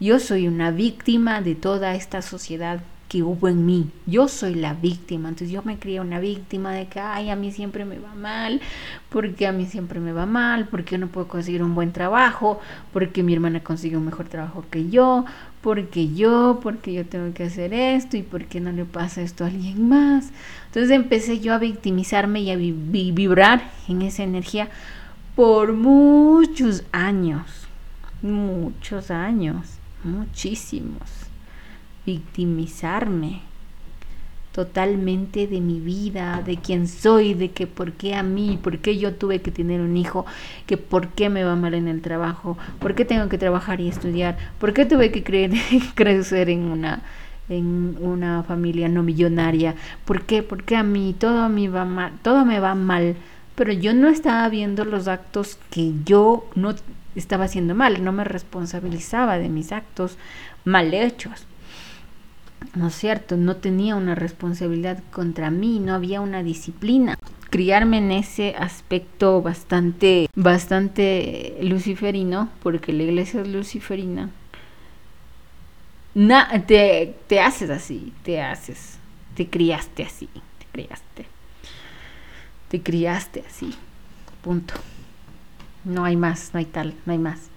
yo 0.00 0.18
soy 0.18 0.48
una 0.48 0.72
víctima 0.72 1.40
de 1.40 1.54
toda 1.54 1.94
esta 1.94 2.22
sociedad 2.22 2.80
que 3.08 3.22
hubo 3.22 3.48
en 3.48 3.64
mí. 3.64 3.90
Yo 4.06 4.28
soy 4.28 4.54
la 4.54 4.74
víctima. 4.74 5.28
Entonces 5.28 5.50
yo 5.50 5.62
me 5.62 5.78
crié 5.78 6.00
una 6.00 6.20
víctima 6.20 6.72
de 6.72 6.88
que, 6.88 7.00
ay, 7.00 7.30
a 7.30 7.36
mí 7.36 7.52
siempre 7.52 7.84
me 7.84 7.98
va 7.98 8.14
mal, 8.14 8.60
porque 9.08 9.46
a 9.46 9.52
mí 9.52 9.66
siempre 9.66 10.00
me 10.00 10.12
va 10.12 10.26
mal, 10.26 10.66
porque 10.68 10.98
no 10.98 11.06
puedo 11.06 11.28
conseguir 11.28 11.62
un 11.62 11.74
buen 11.74 11.92
trabajo, 11.92 12.60
porque 12.92 13.22
mi 13.22 13.32
hermana 13.32 13.60
consigue 13.62 13.96
un 13.96 14.04
mejor 14.04 14.28
trabajo 14.28 14.64
que 14.70 14.88
yo, 14.90 15.24
porque 15.66 16.14
yo, 16.14 16.60
porque 16.62 16.92
yo 16.92 17.04
tengo 17.04 17.34
que 17.34 17.42
hacer 17.42 17.74
esto 17.74 18.16
y 18.16 18.22
porque 18.22 18.60
no 18.60 18.70
le 18.70 18.84
pasa 18.84 19.20
esto 19.20 19.42
a 19.42 19.48
alguien 19.48 19.88
más. 19.88 20.30
Entonces 20.66 20.92
empecé 20.92 21.40
yo 21.40 21.54
a 21.54 21.58
victimizarme 21.58 22.38
y 22.42 22.52
a 22.52 22.56
vibrar 22.56 23.72
en 23.88 24.02
esa 24.02 24.22
energía 24.22 24.68
por 25.34 25.72
muchos 25.72 26.84
años, 26.92 27.66
muchos 28.22 29.10
años, 29.10 29.66
muchísimos 30.04 31.00
victimizarme 32.06 33.40
totalmente 34.56 35.46
de 35.46 35.60
mi 35.60 35.80
vida, 35.80 36.40
de 36.42 36.56
quién 36.56 36.88
soy, 36.88 37.34
de 37.34 37.50
que 37.50 37.66
por 37.66 37.92
qué 37.92 38.14
a 38.14 38.22
mí, 38.22 38.58
por 38.62 38.78
qué 38.78 38.96
yo 38.96 39.12
tuve 39.12 39.42
que 39.42 39.50
tener 39.50 39.82
un 39.82 39.98
hijo, 39.98 40.24
que 40.64 40.78
por 40.78 41.08
qué 41.08 41.28
me 41.28 41.44
va 41.44 41.56
mal 41.56 41.74
en 41.74 41.88
el 41.88 42.00
trabajo, 42.00 42.56
por 42.78 42.94
qué 42.94 43.04
tengo 43.04 43.28
que 43.28 43.36
trabajar 43.36 43.82
y 43.82 43.88
estudiar, 43.88 44.38
por 44.58 44.72
qué 44.72 44.86
tuve 44.86 45.12
que 45.12 45.22
crecer 45.94 46.48
en 46.48 46.62
una 46.62 47.02
en 47.50 47.98
una 48.00 48.44
familia 48.44 48.88
no 48.88 49.02
millonaria, 49.02 49.74
por 50.06 50.22
qué, 50.22 50.42
por 50.42 50.64
qué 50.64 50.76
a 50.76 50.82
mí 50.82 51.14
todo 51.18 51.50
me 51.50 51.68
va 51.68 51.84
mal, 51.84 52.12
todo 52.22 52.46
me 52.46 52.58
va 52.58 52.74
mal, 52.74 53.14
pero 53.56 53.74
yo 53.74 53.92
no 53.92 54.08
estaba 54.08 54.48
viendo 54.48 54.86
los 54.86 55.06
actos 55.06 55.58
que 55.68 55.92
yo 56.06 56.48
no 56.54 56.74
estaba 57.14 57.44
haciendo 57.44 57.74
mal, 57.74 58.02
no 58.02 58.10
me 58.10 58.24
responsabilizaba 58.24 59.36
de 59.36 59.50
mis 59.50 59.70
actos 59.70 60.16
mal 60.64 60.94
hechos. 60.94 61.46
¿No 62.76 62.88
es 62.88 62.94
cierto? 62.94 63.36
No 63.36 63.56
tenía 63.56 63.96
una 63.96 64.14
responsabilidad 64.14 65.02
contra 65.10 65.50
mí, 65.50 65.80
no 65.80 65.94
había 65.94 66.20
una 66.20 66.42
disciplina. 66.42 67.18
Criarme 67.50 67.98
en 67.98 68.12
ese 68.12 68.54
aspecto 68.58 69.40
bastante, 69.40 70.28
bastante 70.34 71.56
luciferino, 71.62 72.50
porque 72.62 72.92
la 72.92 73.04
iglesia 73.04 73.40
es 73.40 73.48
luciferina, 73.48 74.30
te, 76.66 77.14
te 77.26 77.40
haces 77.40 77.70
así, 77.70 78.12
te 78.22 78.40
haces, 78.40 78.98
te 79.34 79.48
criaste 79.48 80.02
así, 80.02 80.28
te 80.58 80.66
criaste, 80.72 81.26
te 82.68 82.82
criaste 82.82 83.44
así, 83.48 83.74
punto. 84.42 84.74
No 85.84 86.04
hay 86.04 86.16
más, 86.16 86.50
no 86.52 86.58
hay 86.58 86.64
tal, 86.64 86.94
no 87.06 87.12
hay 87.12 87.18
más. 87.18 87.48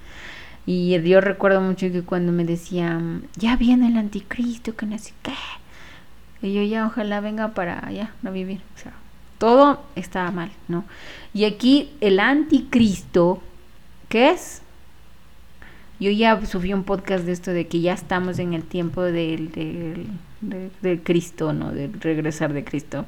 Y 0.72 1.02
yo 1.02 1.20
recuerdo 1.20 1.62
mucho 1.62 1.92
que 1.92 2.04
cuando 2.04 2.32
me 2.32 2.46
decían, 2.46 3.24
ya 3.36 3.56
viene 3.56 3.88
el 3.88 3.98
anticristo, 3.98 4.76
que 4.76 4.86
no 4.86 5.00
sé 5.00 5.14
qué. 5.24 5.34
Y 6.44 6.54
yo 6.54 6.62
ya 6.62 6.86
ojalá 6.86 7.22
venga 7.22 7.56
para 7.56 7.92
ya 7.92 8.14
no 8.22 8.32
vivir. 8.32 8.62
Todo 9.40 9.82
estaba 9.96 10.30
mal, 10.30 10.52
¿no? 10.68 10.86
Y 11.34 11.46
aquí 11.46 11.90
el 12.02 12.20
anticristo, 12.20 13.42
¿qué 14.10 14.30
es? 14.30 14.62
Yo 16.00 16.12
ya 16.12 16.40
subí 16.46 16.72
un 16.72 16.84
podcast 16.84 17.26
de 17.26 17.32
esto 17.32 17.50
de 17.50 17.66
que 17.66 17.82
ya 17.82 17.94
estamos 17.94 18.38
en 18.38 18.54
el 18.54 18.62
tiempo 18.62 19.02
del, 19.02 19.52
del, 19.52 20.06
del 20.84 21.02
Cristo, 21.02 21.52
¿no? 21.52 21.72
Del 21.72 22.00
regresar 22.00 22.54
de 22.54 22.64
Cristo. 22.64 23.08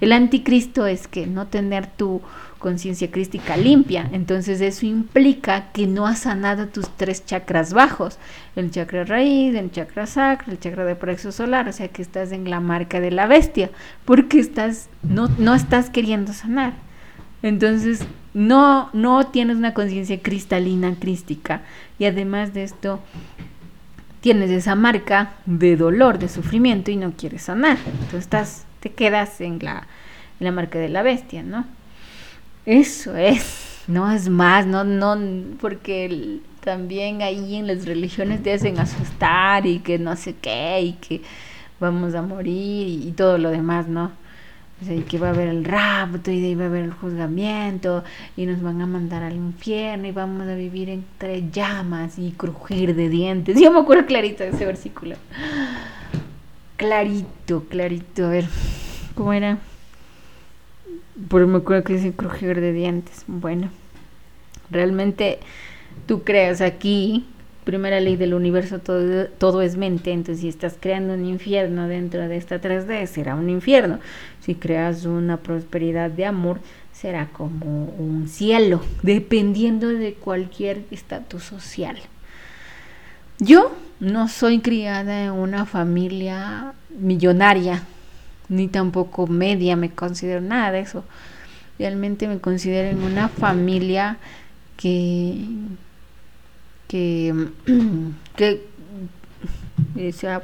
El 0.00 0.10
anticristo 0.10 0.88
es 0.88 1.06
que 1.06 1.28
no 1.28 1.46
tener 1.46 1.86
tu 1.86 2.20
conciencia 2.60 3.10
crística 3.10 3.56
limpia. 3.56 4.08
Entonces 4.12 4.60
eso 4.60 4.86
implica 4.86 5.72
que 5.72 5.88
no 5.88 6.06
has 6.06 6.20
sanado 6.20 6.68
tus 6.68 6.88
tres 6.96 7.26
chakras 7.26 7.72
bajos, 7.72 8.18
el 8.54 8.70
chakra 8.70 9.04
raíz, 9.04 9.56
el 9.56 9.72
chakra 9.72 10.06
sacro, 10.06 10.52
el 10.52 10.60
chakra 10.60 10.84
de 10.84 10.94
plexo 10.94 11.32
solar, 11.32 11.68
o 11.68 11.72
sea 11.72 11.88
que 11.88 12.02
estás 12.02 12.30
en 12.30 12.48
la 12.48 12.60
marca 12.60 13.00
de 13.00 13.10
la 13.10 13.26
bestia, 13.26 13.70
porque 14.04 14.38
estás 14.38 14.88
no 15.02 15.28
no 15.38 15.54
estás 15.54 15.90
queriendo 15.90 16.32
sanar. 16.32 16.74
Entonces 17.42 18.04
no 18.34 18.90
no 18.92 19.26
tienes 19.26 19.56
una 19.56 19.74
conciencia 19.74 20.22
cristalina 20.22 20.94
crística 21.00 21.62
y 21.98 22.04
además 22.04 22.54
de 22.54 22.62
esto 22.62 23.00
tienes 24.20 24.50
esa 24.50 24.74
marca 24.74 25.32
de 25.46 25.76
dolor, 25.76 26.18
de 26.18 26.28
sufrimiento 26.28 26.90
y 26.90 26.96
no 26.96 27.12
quieres 27.16 27.42
sanar. 27.42 27.78
Entonces 27.86 28.20
estás 28.20 28.66
te 28.80 28.92
quedas 28.92 29.40
en 29.40 29.58
la 29.60 29.86
en 30.38 30.44
la 30.44 30.52
marca 30.52 30.78
de 30.78 30.90
la 30.90 31.02
bestia, 31.02 31.42
¿no? 31.42 31.64
Eso 32.66 33.16
es, 33.16 33.82
no 33.86 34.10
es 34.10 34.28
más, 34.28 34.66
no, 34.66 34.84
no, 34.84 35.16
porque 35.60 36.40
también 36.60 37.22
ahí 37.22 37.56
en 37.56 37.66
las 37.66 37.86
religiones 37.86 38.42
te 38.42 38.52
hacen 38.52 38.78
asustar 38.78 39.66
y 39.66 39.78
que 39.78 39.98
no 39.98 40.14
sé 40.16 40.34
qué 40.34 40.80
y 40.82 40.92
que 40.92 41.22
vamos 41.80 42.14
a 42.14 42.22
morir 42.22 43.06
y, 43.06 43.12
todo 43.12 43.38
lo 43.38 43.50
demás, 43.50 43.88
¿no? 43.88 44.12
O 44.82 44.84
sea, 44.84 44.94
y 44.94 45.00
que 45.00 45.18
va 45.18 45.28
a 45.28 45.30
haber 45.30 45.48
el 45.48 45.64
rapto 45.64 46.30
y 46.30 46.40
de 46.40 46.48
ahí 46.48 46.54
va 46.54 46.64
a 46.64 46.66
haber 46.68 46.84
el 46.84 46.92
juzgamiento 46.92 48.04
y 48.36 48.46
nos 48.46 48.62
van 48.62 48.80
a 48.80 48.86
mandar 48.86 49.22
al 49.22 49.36
infierno 49.36 50.06
y 50.06 50.12
vamos 50.12 50.46
a 50.46 50.54
vivir 50.54 50.88
entre 50.88 51.50
llamas 51.50 52.18
y 52.18 52.32
crujir 52.32 52.94
de 52.94 53.08
dientes. 53.08 53.60
Yo 53.60 53.70
me 53.72 53.80
acuerdo 53.80 54.06
clarito 54.06 54.42
de 54.42 54.50
ese 54.50 54.64
versículo. 54.64 55.16
Clarito, 56.76 57.64
clarito. 57.68 58.26
A 58.26 58.28
ver, 58.28 58.46
¿cómo 59.14 59.32
era? 59.32 59.58
Pero 61.28 61.46
me 61.46 61.58
acuerdo 61.58 61.84
que 61.84 61.94
dice 61.94 62.12
crujir 62.12 62.60
de 62.60 62.72
dientes. 62.72 63.24
Bueno, 63.26 63.70
realmente 64.70 65.40
tú 66.06 66.22
creas 66.22 66.60
aquí, 66.60 67.26
primera 67.64 68.00
ley 68.00 68.16
del 68.16 68.34
universo, 68.34 68.78
todo, 68.78 69.26
todo, 69.26 69.62
es 69.62 69.76
mente, 69.76 70.12
entonces 70.12 70.40
si 70.40 70.48
estás 70.48 70.76
creando 70.80 71.14
un 71.14 71.24
infierno 71.24 71.88
dentro 71.88 72.26
de 72.26 72.36
esta 72.36 72.60
3D, 72.60 73.06
será 73.06 73.34
un 73.34 73.50
infierno. 73.50 74.00
Si 74.40 74.54
creas 74.54 75.04
una 75.04 75.36
prosperidad 75.36 76.10
de 76.10 76.26
amor, 76.26 76.60
será 76.92 77.28
como 77.28 77.84
un 77.98 78.28
cielo, 78.28 78.82
dependiendo 79.02 79.88
de 79.88 80.14
cualquier 80.14 80.82
estatus 80.90 81.44
social. 81.44 81.96
Yo 83.38 83.74
no 84.00 84.28
soy 84.28 84.60
criada 84.60 85.24
en 85.24 85.32
una 85.32 85.64
familia 85.64 86.74
millonaria, 86.90 87.84
ni 88.50 88.68
tampoco 88.68 89.26
media, 89.26 89.76
me 89.76 89.90
considero 89.90 90.42
nada 90.42 90.72
de 90.72 90.80
eso. 90.80 91.04
Realmente 91.78 92.28
me 92.28 92.38
considero 92.38 92.90
en 92.90 93.02
una 93.02 93.28
familia 93.28 94.18
que 94.76 95.38
que, 96.90 97.32
que 98.36 98.66
o 99.96 100.12
sea, 100.12 100.42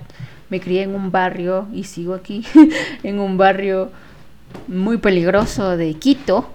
me 0.48 0.60
crié 0.60 0.84
en 0.84 0.94
un 0.94 1.10
barrio 1.10 1.66
y 1.72 1.84
sigo 1.84 2.14
aquí, 2.14 2.44
en 3.02 3.18
un 3.18 3.36
barrio 3.36 3.90
muy 4.68 4.98
peligroso 4.98 5.76
de 5.76 5.94
Quito. 5.94 6.48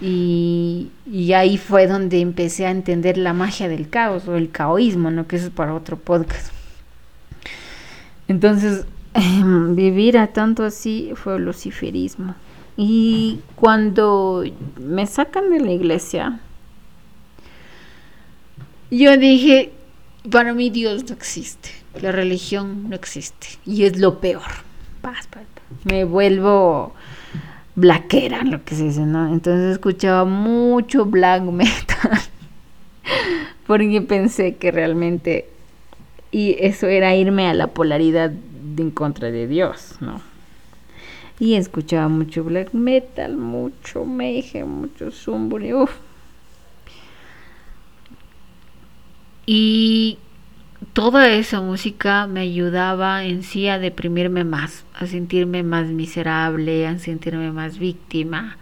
Y, 0.00 0.90
y, 1.10 1.32
ahí 1.32 1.56
fue 1.56 1.86
donde 1.86 2.20
empecé 2.20 2.66
a 2.66 2.70
entender 2.70 3.16
la 3.16 3.32
magia 3.32 3.68
del 3.68 3.88
caos 3.88 4.28
o 4.28 4.36
el 4.36 4.50
caoísmo, 4.50 5.10
¿no? 5.10 5.26
Que 5.26 5.36
eso 5.36 5.46
es 5.46 5.52
para 5.52 5.74
otro 5.74 5.96
podcast. 5.96 6.52
Entonces, 8.28 8.84
vivir 9.74 10.18
a 10.18 10.28
tanto 10.28 10.64
así 10.64 11.12
fue 11.14 11.38
luciferismo. 11.38 12.34
Y 12.76 13.40
cuando 13.56 14.44
me 14.80 15.06
sacan 15.06 15.50
de 15.50 15.60
la 15.60 15.72
iglesia, 15.72 16.40
yo 18.90 19.16
dije, 19.16 19.72
para 20.30 20.54
mí 20.54 20.70
Dios 20.70 21.04
no 21.08 21.14
existe, 21.14 21.70
la 22.00 22.12
religión 22.12 22.88
no 22.88 22.96
existe 22.96 23.48
y 23.66 23.84
es 23.84 23.98
lo 23.98 24.20
peor. 24.20 24.42
Me 25.84 26.04
vuelvo 26.04 26.94
blaquera, 27.74 28.44
lo 28.44 28.64
que 28.64 28.74
se 28.74 28.84
dice, 28.84 29.00
¿no? 29.00 29.32
Entonces 29.32 29.72
escuchaba 29.72 30.24
mucho 30.24 31.06
black 31.06 31.42
metal 31.42 32.20
porque 33.66 34.00
pensé 34.02 34.56
que 34.56 34.70
realmente 34.70 35.48
y 36.30 36.56
eso 36.58 36.86
era 36.86 37.14
irme 37.14 37.48
a 37.48 37.54
la 37.54 37.68
polaridad 37.68 38.32
en 38.80 38.90
contra 38.90 39.30
de 39.30 39.46
Dios, 39.46 39.96
¿no? 40.00 40.22
Y 41.38 41.54
escuchaba 41.54 42.08
mucho 42.08 42.44
black 42.44 42.72
metal, 42.72 43.36
mucho 43.36 44.04
meje, 44.04 44.64
mucho 44.64 45.10
zumburi, 45.10 45.74
uff 45.74 45.98
Y 49.44 50.18
toda 50.92 51.28
esa 51.30 51.60
música 51.60 52.26
me 52.26 52.40
ayudaba 52.40 53.24
en 53.24 53.42
sí 53.42 53.68
a 53.68 53.78
deprimirme 53.78 54.44
más, 54.44 54.84
a 54.94 55.06
sentirme 55.06 55.62
más 55.62 55.88
miserable, 55.88 56.86
a 56.86 56.98
sentirme 56.98 57.50
más 57.50 57.78
víctima. 57.78 58.56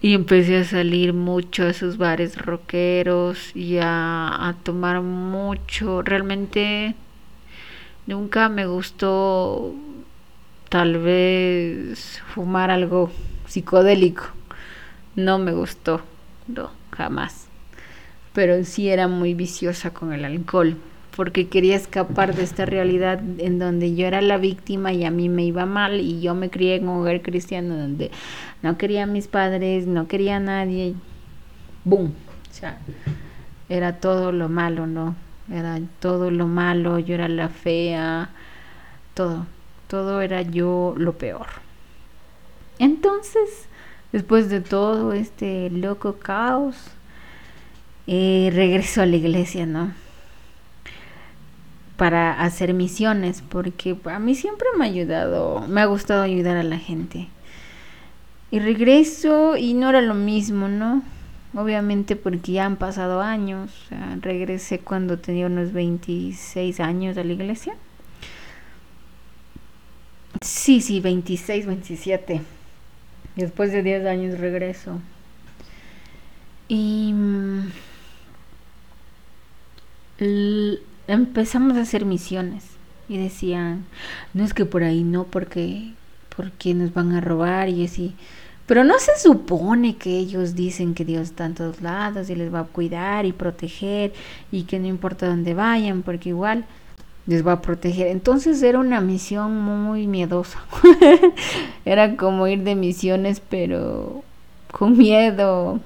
Y 0.00 0.14
empecé 0.14 0.58
a 0.58 0.64
salir 0.64 1.12
mucho 1.12 1.62
a 1.62 1.70
esos 1.70 1.96
bares 1.96 2.36
rockeros 2.36 3.54
y 3.56 3.78
a, 3.78 4.48
a 4.48 4.54
tomar 4.62 5.00
mucho. 5.00 6.02
Realmente 6.02 6.96
nunca 8.06 8.48
me 8.48 8.66
gustó 8.66 9.74
tal 10.68 10.98
vez 10.98 12.20
fumar 12.34 12.70
algo 12.70 13.10
psicodélico. 13.46 14.24
No 15.16 15.38
me 15.38 15.52
gustó, 15.52 16.00
no, 16.48 16.70
jamás 16.90 17.48
pero 18.32 18.64
sí 18.64 18.88
era 18.88 19.08
muy 19.08 19.34
viciosa 19.34 19.90
con 19.90 20.12
el 20.12 20.24
alcohol, 20.24 20.76
porque 21.14 21.48
quería 21.48 21.76
escapar 21.76 22.34
de 22.34 22.42
esta 22.42 22.64
realidad 22.64 23.20
en 23.38 23.58
donde 23.58 23.94
yo 23.94 24.06
era 24.06 24.22
la 24.22 24.38
víctima 24.38 24.92
y 24.92 25.04
a 25.04 25.10
mí 25.10 25.28
me 25.28 25.44
iba 25.44 25.66
mal 25.66 26.00
y 26.00 26.20
yo 26.20 26.34
me 26.34 26.50
crié 26.50 26.76
en 26.76 26.88
un 26.88 27.00
hogar 27.00 27.20
cristiano 27.20 27.76
donde 27.76 28.10
no 28.62 28.78
quería 28.78 29.04
a 29.04 29.06
mis 29.06 29.28
padres, 29.28 29.86
no 29.86 30.08
quería 30.08 30.36
a 30.36 30.40
nadie. 30.40 30.94
¡Boom! 31.84 32.14
O 32.50 32.54
sea, 32.54 32.78
era 33.68 33.96
todo 33.96 34.32
lo 34.32 34.48
malo, 34.48 34.86
¿no? 34.86 35.14
Era 35.52 35.78
todo 36.00 36.30
lo 36.30 36.46
malo, 36.46 36.98
yo 36.98 37.14
era 37.14 37.28
la 37.28 37.50
fea, 37.50 38.30
todo, 39.12 39.46
todo 39.86 40.22
era 40.22 40.40
yo 40.40 40.94
lo 40.96 41.12
peor. 41.12 41.46
Entonces, 42.78 43.68
después 44.12 44.48
de 44.48 44.62
todo 44.62 45.12
este 45.12 45.68
loco 45.68 46.14
caos, 46.14 46.76
eh, 48.06 48.50
regreso 48.54 49.02
a 49.02 49.06
la 49.06 49.16
iglesia, 49.16 49.66
¿no? 49.66 49.92
Para 51.98 52.40
hacer 52.40 52.72
misiones, 52.72 53.42
porque 53.46 53.96
a 54.06 54.18
mí 54.18 54.34
siempre 54.34 54.68
me 54.76 54.86
ha 54.86 54.88
ayudado, 54.88 55.66
me 55.68 55.82
ha 55.82 55.84
gustado 55.84 56.22
ayudar 56.22 56.56
a 56.56 56.62
la 56.62 56.78
gente. 56.78 57.28
Y 58.50 58.58
regreso 58.58 59.56
y 59.56 59.74
no 59.74 59.90
era 59.90 60.00
lo 60.00 60.14
mismo, 60.14 60.68
¿no? 60.68 61.02
Obviamente 61.54 62.16
porque 62.16 62.52
ya 62.52 62.66
han 62.66 62.76
pasado 62.76 63.20
años. 63.20 63.70
regresé 64.20 64.78
cuando 64.78 65.18
tenía 65.18 65.46
unos 65.46 65.72
26 65.72 66.80
años 66.80 67.18
a 67.18 67.24
la 67.24 67.32
iglesia. 67.32 67.74
Sí, 70.40 70.80
sí, 70.80 71.00
26, 71.00 71.66
27. 71.66 72.40
Después 73.36 73.72
de 73.72 73.82
10 73.82 74.06
años 74.06 74.38
regreso. 74.38 74.98
Y 76.68 77.12
mm, 77.12 77.66
empezamos 81.06 81.76
a 81.76 81.82
hacer 81.82 82.04
misiones 82.04 82.64
y 83.08 83.18
decían, 83.18 83.84
no 84.32 84.44
es 84.44 84.54
que 84.54 84.64
por 84.64 84.82
ahí 84.82 85.04
no, 85.04 85.24
porque, 85.24 85.92
porque 86.34 86.74
nos 86.74 86.94
van 86.94 87.12
a 87.12 87.20
robar 87.20 87.68
y 87.68 87.84
así. 87.84 88.14
Pero 88.66 88.84
no 88.84 88.98
se 88.98 89.18
supone 89.18 89.96
que 89.96 90.16
ellos 90.16 90.54
dicen 90.54 90.94
que 90.94 91.04
Dios 91.04 91.22
está 91.22 91.46
en 91.46 91.54
todos 91.54 91.82
lados 91.82 92.30
y 92.30 92.34
les 92.34 92.52
va 92.52 92.60
a 92.60 92.64
cuidar 92.64 93.26
y 93.26 93.32
proteger 93.32 94.12
y 94.50 94.64
que 94.64 94.78
no 94.78 94.86
importa 94.86 95.26
dónde 95.26 95.54
vayan, 95.54 96.02
porque 96.02 96.30
igual 96.30 96.64
les 97.26 97.46
va 97.46 97.52
a 97.52 97.62
proteger. 97.62 98.08
Entonces 98.08 98.62
era 98.62 98.78
una 98.78 99.00
misión 99.00 99.60
muy 99.60 100.06
miedosa. 100.06 100.60
era 101.84 102.16
como 102.16 102.46
ir 102.46 102.62
de 102.62 102.74
misiones, 102.74 103.40
pero 103.40 104.22
con 104.70 104.96
miedo, 104.96 105.80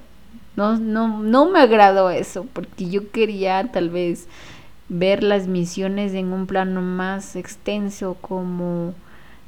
no, 0.57 0.79
no, 0.79 1.23
no 1.23 1.47
me 1.47 1.61
agradó 1.61 2.11
eso, 2.11 2.47
porque 2.53 2.89
yo 2.89 3.11
quería 3.11 3.71
tal 3.73 3.91
vez 3.91 4.27
ver 4.89 5.23
las 5.23 5.49
misiones 5.49 6.15
en 6.15 6.33
un 6.33 6.47
plano 6.47 6.81
más 6.81 7.37
extenso, 7.37 8.17
como, 8.21 8.95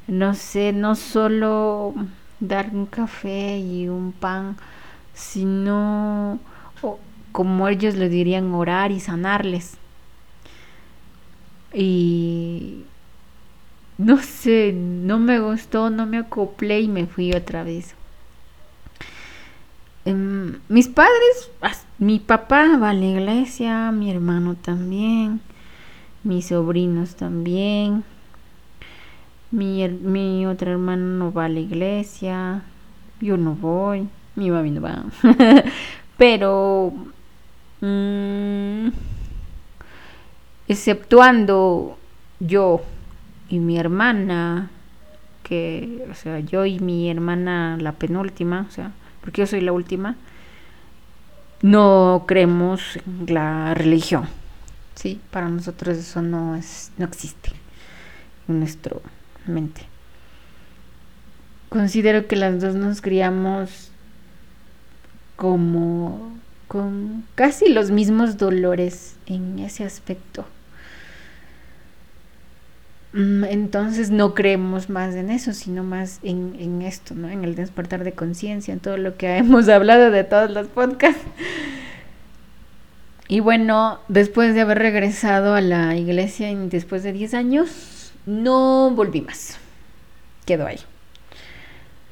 no 0.07 0.35
sé, 0.35 0.73
no 0.73 0.95
solo 0.95 1.95
dar 2.39 2.69
un 2.73 2.85
café 2.85 3.57
y 3.59 3.89
un 3.89 4.11
pan, 4.11 4.57
sino, 5.13 6.39
como 7.31 7.67
ellos 7.67 7.95
le 7.95 8.09
dirían, 8.09 8.53
orar 8.53 8.91
y 8.91 8.99
sanarles. 8.99 9.77
Y 11.73 12.83
no 13.97 14.17
sé, 14.21 14.73
no 14.73 15.19
me 15.19 15.39
gustó, 15.39 15.89
no 15.89 16.05
me 16.05 16.17
acoplé 16.19 16.81
y 16.81 16.87
me 16.87 17.05
fui 17.05 17.33
otra 17.33 17.63
vez. 17.63 17.95
Em, 20.05 20.59
mis 20.69 20.87
padres, 20.87 21.51
mi 21.99 22.19
papá 22.19 22.77
va 22.77 22.91
a 22.91 22.93
la 22.93 23.05
iglesia, 23.05 23.91
mi 23.91 24.09
hermano 24.09 24.55
también, 24.55 25.41
mis 26.23 26.47
sobrinos 26.47 27.15
también, 27.15 28.03
mi, 29.51 29.87
mi 29.87 30.45
otra 30.45 30.71
hermana 30.71 31.03
no 31.03 31.31
va 31.31 31.45
a 31.45 31.49
la 31.49 31.59
iglesia, 31.59 32.61
yo 33.19 33.37
no 33.37 33.55
voy, 33.55 34.07
mi 34.35 34.51
mami 34.51 34.71
no 34.71 34.81
va. 34.81 35.03
Pero, 36.17 36.93
mm, 37.81 38.87
exceptuando 40.67 41.97
yo 42.39 42.81
y 43.49 43.59
mi 43.59 43.77
hermana, 43.77 44.69
que, 45.43 46.05
o 46.11 46.13
sea, 46.13 46.39
yo 46.39 46.65
y 46.65 46.79
mi 46.79 47.09
hermana 47.09 47.77
la 47.79 47.93
penúltima, 47.93 48.65
o 48.67 48.71
sea, 48.71 48.91
porque 49.21 49.41
yo 49.41 49.47
soy 49.47 49.61
la 49.61 49.71
última, 49.71 50.15
no 51.61 52.25
creemos 52.27 52.97
en 52.97 53.33
la 53.33 53.73
religión. 53.73 54.27
Sí, 54.95 55.19
para 55.31 55.49
nosotros 55.49 55.97
eso 55.97 56.21
no 56.21 56.55
es, 56.55 56.91
no 56.97 57.05
existe 57.05 57.51
en 58.47 58.59
nuestra 58.59 58.97
Considero 61.69 62.27
que 62.27 62.35
las 62.35 62.59
dos 62.61 62.75
nos 62.75 63.01
criamos 63.01 63.91
como 65.35 66.37
con 66.67 67.23
casi 67.35 67.69
los 67.69 67.91
mismos 67.91 68.37
dolores 68.37 69.15
en 69.25 69.59
ese 69.59 69.83
aspecto. 69.83 70.45
Mm, 73.13 73.43
entonces 73.45 74.11
no 74.11 74.35
creemos 74.35 74.89
más 74.89 75.15
en 75.15 75.31
eso, 75.31 75.53
sino 75.53 75.83
más 75.83 76.19
en, 76.21 76.81
esto, 76.83 77.15
¿no? 77.15 77.27
En 77.29 77.43
el 77.43 77.55
despertar 77.55 78.03
de 78.03 78.11
conciencia, 78.11 78.71
en 78.71 78.79
todo 78.79 78.97
lo 78.97 79.17
que 79.17 79.37
hemos 79.37 79.67
hablado 79.67 80.11
de 80.11 80.23
todos 80.23 80.51
los 80.51 80.67
podcasts. 80.67 81.23
Y 83.27 83.39
bueno, 83.41 83.99
después 84.07 84.53
de 84.55 84.61
haber 84.61 84.79
regresado 84.79 85.53
a 85.55 85.61
la 85.61 85.95
iglesia 85.95 86.55
después 86.55 87.03
de 87.03 87.13
10 87.13 87.33
años, 87.35 87.98
no 88.25 88.91
volví 88.91 89.21
más. 89.21 89.57
Quedó 90.45 90.67
ahí. 90.67 90.79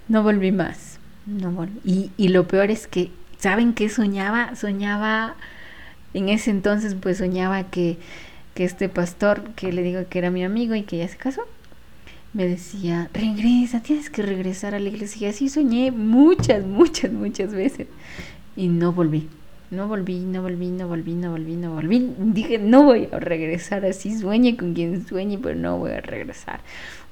No 0.07 0.23
volví 0.23 0.51
más. 0.51 0.99
No 1.25 1.67
Y, 1.83 2.11
y 2.17 2.29
lo 2.29 2.47
peor 2.47 2.71
es 2.71 2.87
que, 2.87 3.11
¿saben 3.37 3.73
qué 3.73 3.89
soñaba? 3.89 4.55
Soñaba, 4.55 5.35
en 6.13 6.29
ese 6.29 6.51
entonces 6.51 6.95
pues 6.95 7.17
soñaba 7.17 7.63
que, 7.63 7.97
que 8.53 8.63
este 8.63 8.89
pastor, 8.89 9.43
que 9.55 9.73
le 9.73 9.83
digo 9.83 10.01
que 10.09 10.19
era 10.19 10.31
mi 10.31 10.43
amigo 10.43 10.75
y 10.75 10.83
que 10.83 10.97
ya 10.97 11.07
se 11.07 11.17
casó, 11.17 11.41
me 12.33 12.47
decía, 12.47 13.09
regresa, 13.13 13.81
tienes 13.81 14.09
que 14.09 14.21
regresar 14.21 14.75
a 14.75 14.79
la 14.79 14.89
iglesia. 14.89 15.27
Y 15.27 15.31
así 15.31 15.49
soñé 15.49 15.91
muchas, 15.91 16.65
muchas, 16.65 17.11
muchas 17.11 17.51
veces. 17.51 17.87
Y 18.55 18.67
no 18.67 18.91
volví. 18.91 19.27
No 19.69 19.87
volví, 19.87 20.19
no 20.19 20.41
volví, 20.41 20.69
no 20.69 20.87
volví, 20.87 21.13
no 21.13 21.31
volví, 21.31 21.55
no 21.55 21.73
volví. 21.73 22.13
Dije, 22.17 22.57
no 22.57 22.83
voy 22.83 23.09
a 23.11 23.19
regresar 23.19 23.85
así, 23.85 24.17
sueñe 24.17 24.55
con 24.55 24.73
quien 24.73 25.05
sueñe, 25.05 25.37
pero 25.37 25.55
no 25.55 25.77
voy 25.77 25.91
a 25.91 26.01
regresar. 26.01 26.61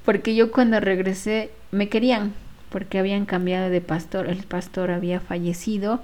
Porque 0.06 0.36
yo 0.36 0.52
cuando 0.52 0.80
regresé 0.80 1.50
me 1.72 1.89
querían, 1.89 2.34
porque 2.70 3.00
habían 3.00 3.26
cambiado 3.26 3.70
de 3.70 3.82
pastor. 3.82 4.28
El 4.28 4.44
pastor 4.44 4.91
había 4.91 5.20
fallecido, 5.20 6.02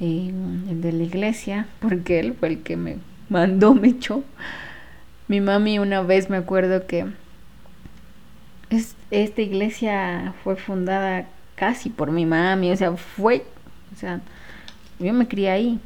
el 0.00 0.80
de 0.80 0.92
la 0.92 1.02
iglesia, 1.04 1.66
porque 1.80 2.18
él 2.18 2.34
fue 2.38 2.48
el 2.48 2.62
que 2.62 2.76
me 2.76 2.98
mandó, 3.28 3.74
me 3.74 3.88
echó. 3.88 4.24
Mi 5.28 5.40
mami 5.40 5.78
una 5.78 6.02
vez 6.02 6.28
me 6.28 6.36
acuerdo 6.36 6.86
que 6.86 7.06
esta 9.10 9.42
iglesia 9.42 10.34
fue 10.42 10.56
fundada 10.56 11.26
casi 11.54 11.90
por 11.90 12.10
mi 12.10 12.26
mami, 12.26 12.72
o 12.72 12.76
sea, 12.76 12.96
fue, 12.96 13.44
o 13.94 13.96
sea, 13.98 14.20
yo 15.02 15.12
me 15.12 15.28
crié 15.28 15.50
ahí. 15.50 15.80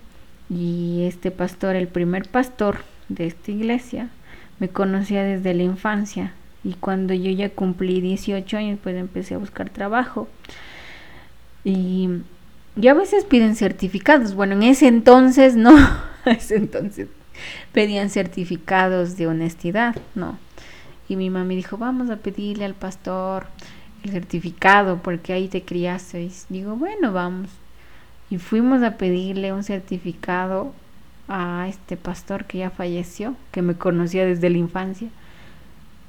Y 0.49 1.05
este 1.07 1.31
pastor, 1.31 1.77
el 1.77 1.89
primer 1.89 2.29
pastor 2.29 2.79
de 3.09 3.27
esta 3.27 3.51
iglesia, 3.51 4.11
me 4.59 4.69
conocía 4.69 5.23
desde 5.25 5.55
la 5.55 5.63
infancia. 5.63 6.33
Y 6.65 6.75
cuando 6.75 7.15
yo 7.15 7.31
ya 7.31 7.51
cumplí 7.51 8.01
18 8.01 8.57
años 8.57 8.79
pues 8.83 8.97
empecé 8.97 9.35
a 9.35 9.39
buscar 9.39 9.71
trabajo. 9.71 10.29
Y, 11.65 12.09
y 12.81 12.89
a 12.89 12.95
veces 12.95 13.25
piden 13.25 13.57
certificados, 13.57 14.35
bueno 14.35 14.55
en 14.55 14.63
ese 14.63 14.87
entonces 14.87 15.57
no, 15.57 15.77
ese 16.27 16.57
entonces 16.57 17.09
pedían 17.73 18.09
certificados 18.09 19.17
de 19.17 19.27
honestidad, 19.27 19.97
no, 20.15 20.39
y 21.09 21.17
mi 21.17 21.29
mami 21.31 21.57
dijo 21.57 21.77
vamos 21.77 22.11
a 22.11 22.17
pedirle 22.17 22.65
al 22.65 22.75
pastor 22.75 23.47
el 24.05 24.11
certificado 24.11 25.01
porque 25.03 25.33
ahí 25.33 25.49
te 25.49 25.63
criaste 25.63 26.23
y 26.23 26.33
digo 26.49 26.77
bueno 26.77 27.13
vamos 27.13 27.51
y 28.31 28.39
fuimos 28.39 28.83
a 28.83 28.97
pedirle 28.97 29.53
un 29.53 29.63
certificado 29.63 30.73
a 31.29 31.67
este 31.69 31.97
pastor 31.97 32.45
que 32.45 32.59
ya 32.59 32.71
falleció, 32.71 33.35
que 33.51 33.63
me 33.63 33.75
conocía 33.75 34.25
desde 34.25 34.51
la 34.51 34.59
infancia 34.59 35.09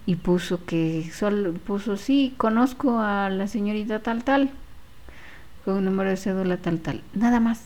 y 0.06 0.16
puso 0.16 0.66
que 0.66 1.10
solo 1.14 1.54
puso 1.54 1.98
sí, 1.98 2.34
conozco 2.38 3.00
a 3.00 3.30
la 3.30 3.48
señorita 3.48 4.00
tal 4.00 4.24
tal 4.24 4.50
con 5.66 5.76
un 5.76 5.86
número 5.86 6.10
de 6.10 6.18
cédula 6.18 6.58
tal 6.58 6.80
tal, 6.80 7.02
nada 7.14 7.40
más. 7.40 7.62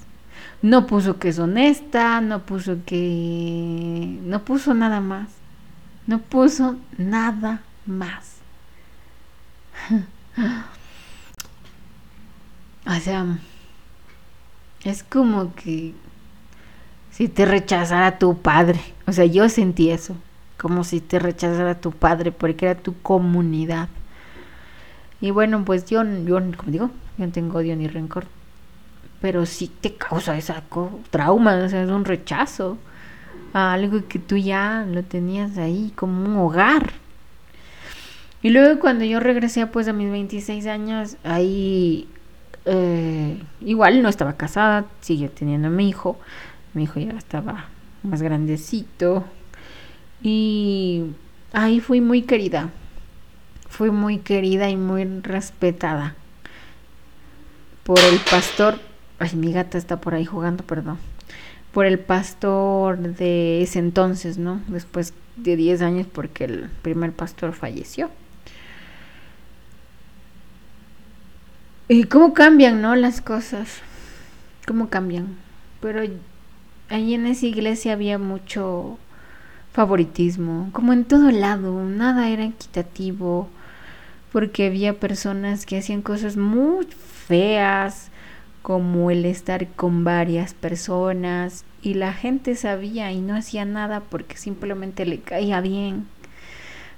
No 0.61 0.87
puso 0.87 1.19
que 1.19 1.29
es 1.29 1.39
honesta, 1.39 2.19
no 2.21 2.43
puso 2.43 2.77
que 2.85 4.19
no 4.23 4.43
puso 4.43 4.73
nada 4.73 5.01
más. 5.01 5.29
No 6.07 6.19
puso 6.19 6.77
nada 6.97 7.61
más. 7.85 8.37
o 12.87 12.99
sea, 12.99 13.37
es 14.83 15.03
como 15.03 15.53
que 15.55 15.93
si 17.11 17.27
te 17.27 17.45
rechazara 17.45 18.17
tu 18.17 18.37
padre. 18.37 18.79
O 19.05 19.11
sea, 19.11 19.25
yo 19.25 19.49
sentí 19.49 19.91
eso. 19.91 20.15
Como 20.57 20.83
si 20.83 21.01
te 21.01 21.19
rechazara 21.19 21.79
tu 21.79 21.91
padre 21.91 22.31
porque 22.31 22.65
era 22.65 22.79
tu 22.79 22.99
comunidad. 23.01 23.89
Y 25.19 25.31
bueno, 25.31 25.63
pues 25.65 25.85
yo, 25.85 26.03
yo 26.03 26.35
como 26.57 26.71
digo, 26.71 26.89
yo 27.17 27.25
no 27.25 27.31
tengo 27.31 27.59
odio 27.59 27.75
ni 27.75 27.87
rencor. 27.87 28.25
Pero 29.21 29.45
sí 29.45 29.71
te 29.81 29.93
causa 29.93 30.35
esa 30.37 30.63
trauma, 31.11 31.55
o 31.57 31.69
sea, 31.69 31.83
es 31.83 31.89
un 31.89 32.05
rechazo 32.05 32.77
a 33.53 33.73
algo 33.73 34.07
que 34.07 34.17
tú 34.17 34.37
ya 34.37 34.85
lo 34.89 35.03
tenías 35.03 35.57
ahí 35.57 35.93
como 35.95 36.25
un 36.25 36.37
hogar. 36.37 36.93
Y 38.41 38.49
luego 38.49 38.79
cuando 38.79 39.05
yo 39.05 39.19
regresé 39.19 39.67
pues 39.67 39.87
a 39.87 39.93
mis 39.93 40.09
26 40.09 40.65
años, 40.65 41.17
ahí 41.23 42.09
eh, 42.65 43.41
igual 43.61 44.01
no 44.01 44.09
estaba 44.09 44.33
casada, 44.37 44.85
sigue 45.01 45.29
teniendo 45.29 45.67
a 45.67 45.71
mi 45.71 45.89
hijo. 45.89 46.19
Mi 46.73 46.83
hijo 46.83 46.99
ya 46.99 47.11
estaba 47.11 47.65
más 48.03 48.21
grandecito. 48.21 49.25
Y 50.21 51.05
ahí 51.53 51.79
fui 51.79 52.01
muy 52.01 52.21
querida. 52.23 52.69
Fui 53.69 53.89
muy 53.89 54.19
querida 54.19 54.69
y 54.69 54.77
muy 54.77 55.05
respetada 55.21 56.15
por 57.83 57.99
el 57.99 58.19
pastor. 58.19 58.79
Ay, 59.19 59.35
mi 59.35 59.53
gata 59.53 59.77
está 59.77 60.01
por 60.01 60.13
ahí 60.13 60.25
jugando, 60.25 60.63
perdón. 60.63 60.97
Por 61.71 61.85
el 61.85 61.99
pastor 61.99 62.97
de 62.99 63.61
ese 63.61 63.79
entonces, 63.79 64.37
¿no? 64.37 64.61
Después 64.67 65.13
de 65.37 65.55
10 65.55 65.81
años 65.81 66.07
porque 66.11 66.43
el 66.43 66.69
primer 66.81 67.13
pastor 67.13 67.53
falleció. 67.53 68.09
Y 71.93 72.05
cómo 72.05 72.33
cambian, 72.33 72.81
¿no? 72.81 72.95
Las 72.95 73.19
cosas. 73.19 73.81
Cómo 74.65 74.87
cambian. 74.87 75.35
Pero 75.81 75.99
ahí 76.87 77.13
en 77.13 77.25
esa 77.25 77.45
iglesia 77.45 77.91
había 77.91 78.17
mucho 78.17 78.97
favoritismo, 79.73 80.69
como 80.71 80.93
en 80.93 81.03
todo 81.03 81.31
lado, 81.31 81.83
nada 81.83 82.29
era 82.29 82.45
equitativo, 82.45 83.49
porque 84.31 84.67
había 84.67 85.01
personas 85.01 85.65
que 85.65 85.79
hacían 85.79 86.01
cosas 86.01 86.37
muy 86.37 86.87
feas, 87.27 88.09
como 88.61 89.11
el 89.11 89.25
estar 89.25 89.67
con 89.67 90.05
varias 90.05 90.53
personas, 90.53 91.65
y 91.81 91.95
la 91.95 92.13
gente 92.13 92.55
sabía 92.55 93.11
y 93.11 93.19
no 93.19 93.35
hacía 93.35 93.65
nada 93.65 93.99
porque 93.99 94.37
simplemente 94.37 95.05
le 95.05 95.19
caía 95.19 95.59
bien. 95.59 96.07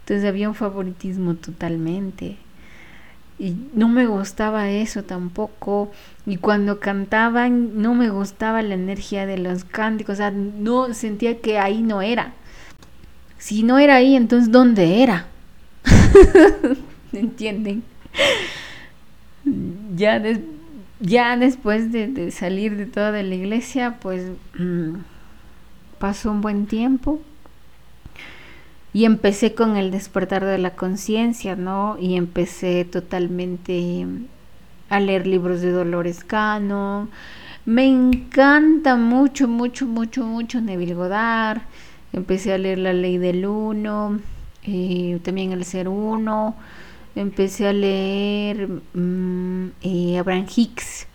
Entonces 0.02 0.30
había 0.30 0.50
un 0.50 0.56
favoritismo 0.56 1.34
totalmente 1.34 2.38
y 3.40 3.56
no 3.74 3.88
me 3.88 4.06
gustaba 4.06 4.70
eso 4.70 5.04
tampoco. 5.04 5.92
Y 6.26 6.38
cuando 6.38 6.80
cantaban 6.80 7.82
no 7.82 7.94
me 7.94 8.10
gustaba 8.10 8.62
la 8.62 8.76
energía 8.76 9.26
de 9.26 9.38
los 9.38 9.64
cánticos, 9.64 10.14
o 10.14 10.18
sea, 10.18 10.32
no 10.32 10.94
sentía 10.94 11.40
que 11.40 11.60
ahí 11.60 11.82
no 11.82 12.02
era. 12.02 12.34
Si 13.38 13.64
no 13.64 13.80
era 13.80 13.96
ahí, 13.96 14.16
entonces 14.16 14.52
¿dónde 14.52 15.04
era? 15.04 15.28
¿Entienden? 17.14 17.84
Ya, 19.96 20.22
ya 21.00 21.36
después 21.36 21.92
de, 21.92 22.32
salir 22.32 22.78
de 22.78 22.86
toda 22.86 23.12
la 23.12 23.36
iglesia, 23.36 23.98
pues 24.02 24.32
mm, 24.58 24.94
pasó 26.00 26.32
un 26.32 26.42
buen 26.42 26.66
tiempo 26.68 27.20
y 28.94 29.06
empecé 29.06 29.56
con 29.56 29.76
el 29.76 29.90
despertar 29.90 30.46
de 30.46 30.60
la 30.60 30.76
conciencia, 30.76 31.56
¿no? 31.56 31.98
Y 32.00 32.16
empecé 32.16 32.86
totalmente 32.86 34.06
a 34.90 35.00
leer 35.00 35.26
libros 35.26 35.62
de 35.62 35.72
Dolores 35.72 36.24
Cano. 36.24 37.10
Me 37.66 37.88
encanta 37.88 38.96
mucho, 38.96 39.48
mucho, 39.48 39.88
mucho, 39.88 40.24
mucho 40.24 40.62
Neville 40.62 40.94
Goddard. 40.94 41.62
Empecé 42.14 42.54
a 42.54 42.60
leer 42.60 42.78
La 42.78 42.94
Ley 42.94 43.18
del 43.18 43.46
Uno, 43.48 44.20
eh, 44.64 45.20
también 45.24 45.52
El 45.54 45.66
Ser 45.66 45.90
Uno. 45.90 46.56
Empecé 47.16 47.68
a 47.68 47.74
leer 47.74 48.68
mm, 48.94 49.68
eh, 49.82 50.18
Abraham 50.20 50.46
Hicks. 50.56 51.08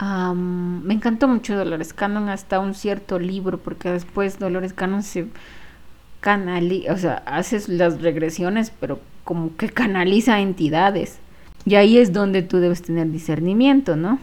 me 0.00 0.94
encantó 0.94 1.28
mucho 1.28 1.56
Dolores 1.56 1.92
Cannon 1.92 2.30
hasta 2.30 2.58
un 2.60 2.74
cierto 2.74 3.18
libro, 3.18 3.58
porque 3.58 3.90
después 3.90 4.38
Dolores 4.38 4.72
Cannon 4.72 5.02
se 5.02 5.26
canaliza, 6.20 6.92
o 6.92 6.96
sea, 6.96 7.22
haces 7.26 7.68
las 7.68 8.00
regresiones, 8.00 8.72
pero 8.78 9.00
como 9.24 9.56
que 9.56 9.68
canaliza 9.68 10.40
entidades. 10.40 11.18
Y 11.64 11.74
ahí 11.74 11.98
es 11.98 12.12
donde 12.12 12.42
tú 12.42 12.58
debes 12.58 12.82
tener 12.82 13.10
discernimiento, 13.10 13.96
¿no? 13.96 14.18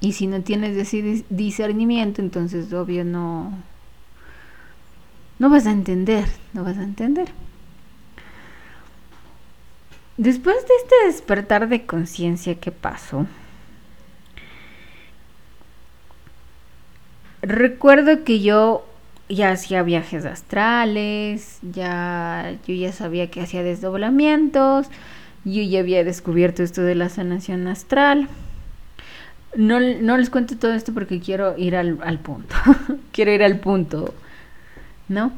Y 0.00 0.12
si 0.12 0.26
no 0.26 0.42
tienes 0.42 0.76
ese 0.76 1.24
discernimiento, 1.30 2.22
entonces 2.22 2.72
obvio 2.72 3.04
no 3.04 3.52
no 5.40 5.48
vas 5.48 5.66
a 5.66 5.72
entender, 5.72 6.26
no 6.52 6.64
vas 6.64 6.76
a 6.76 6.82
entender. 6.82 7.30
Después 10.18 10.56
de 10.68 10.74
este 10.76 10.94
despertar 11.06 11.66
de 11.66 11.86
conciencia 11.86 12.56
que 12.56 12.70
pasó, 12.70 13.26
recuerdo 17.40 18.22
que 18.22 18.40
yo 18.40 18.84
ya 19.30 19.52
hacía 19.52 19.82
viajes 19.82 20.26
astrales, 20.26 21.58
ya 21.62 22.56
yo 22.66 22.74
ya 22.74 22.92
sabía 22.92 23.30
que 23.30 23.40
hacía 23.40 23.62
desdoblamientos, 23.62 24.88
yo 25.44 25.62
ya 25.62 25.80
había 25.80 26.04
descubierto 26.04 26.62
esto 26.62 26.82
de 26.82 26.94
la 26.94 27.08
sanación 27.08 27.66
astral, 27.68 28.28
no, 29.56 29.80
no 29.80 30.16
les 30.16 30.30
cuento 30.30 30.56
todo 30.56 30.72
esto 30.74 30.92
porque 30.92 31.20
quiero 31.20 31.56
ir 31.56 31.76
al, 31.76 31.98
al 32.02 32.18
punto. 32.18 32.54
quiero 33.12 33.32
ir 33.32 33.42
al 33.42 33.58
punto, 33.58 34.14
¿no? 35.08 35.32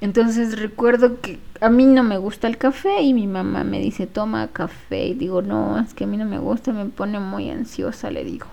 Entonces 0.00 0.58
recuerdo 0.58 1.20
que 1.20 1.38
a 1.60 1.70
mí 1.70 1.84
no 1.84 2.04
me 2.04 2.18
gusta 2.18 2.46
el 2.46 2.56
café 2.56 3.02
y 3.02 3.14
mi 3.14 3.26
mamá 3.26 3.64
me 3.64 3.80
dice, 3.80 4.06
toma 4.06 4.48
café. 4.48 5.08
Y 5.08 5.14
digo, 5.14 5.42
no, 5.42 5.78
es 5.80 5.94
que 5.94 6.04
a 6.04 6.06
mí 6.06 6.16
no 6.16 6.24
me 6.24 6.38
gusta, 6.38 6.72
me 6.72 6.86
pone 6.86 7.18
muy 7.18 7.50
ansiosa, 7.50 8.10
le 8.10 8.24
digo. 8.24 8.46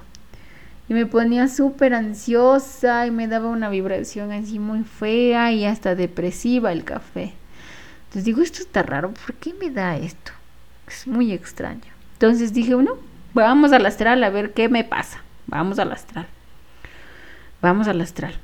Y 0.87 0.93
me 0.93 1.05
ponía 1.05 1.47
súper 1.47 1.93
ansiosa 1.93 3.07
y 3.07 3.11
me 3.11 3.27
daba 3.27 3.49
una 3.49 3.69
vibración 3.69 4.31
así 4.31 4.59
muy 4.59 4.83
fea 4.83 5.51
y 5.51 5.65
hasta 5.65 5.95
depresiva 5.95 6.71
el 6.71 6.83
café. 6.83 7.33
Entonces 8.03 8.25
digo, 8.25 8.41
esto 8.41 8.61
está 8.61 8.83
raro, 8.83 9.11
¿por 9.11 9.33
qué 9.35 9.53
me 9.53 9.71
da 9.71 9.97
esto? 9.97 10.31
Es 10.87 11.07
muy 11.07 11.31
extraño. 11.31 11.91
Entonces 12.13 12.53
dije, 12.53 12.75
bueno, 12.75 12.97
vamos 13.33 13.73
al 13.73 13.85
astral 13.85 14.23
a 14.23 14.29
ver 14.29 14.53
qué 14.53 14.69
me 14.69 14.83
pasa. 14.83 15.21
Vamos 15.47 15.79
al 15.79 15.91
astral. 15.91 16.27
Vamos 17.61 17.87
al 17.87 17.99
astral. 18.01 18.35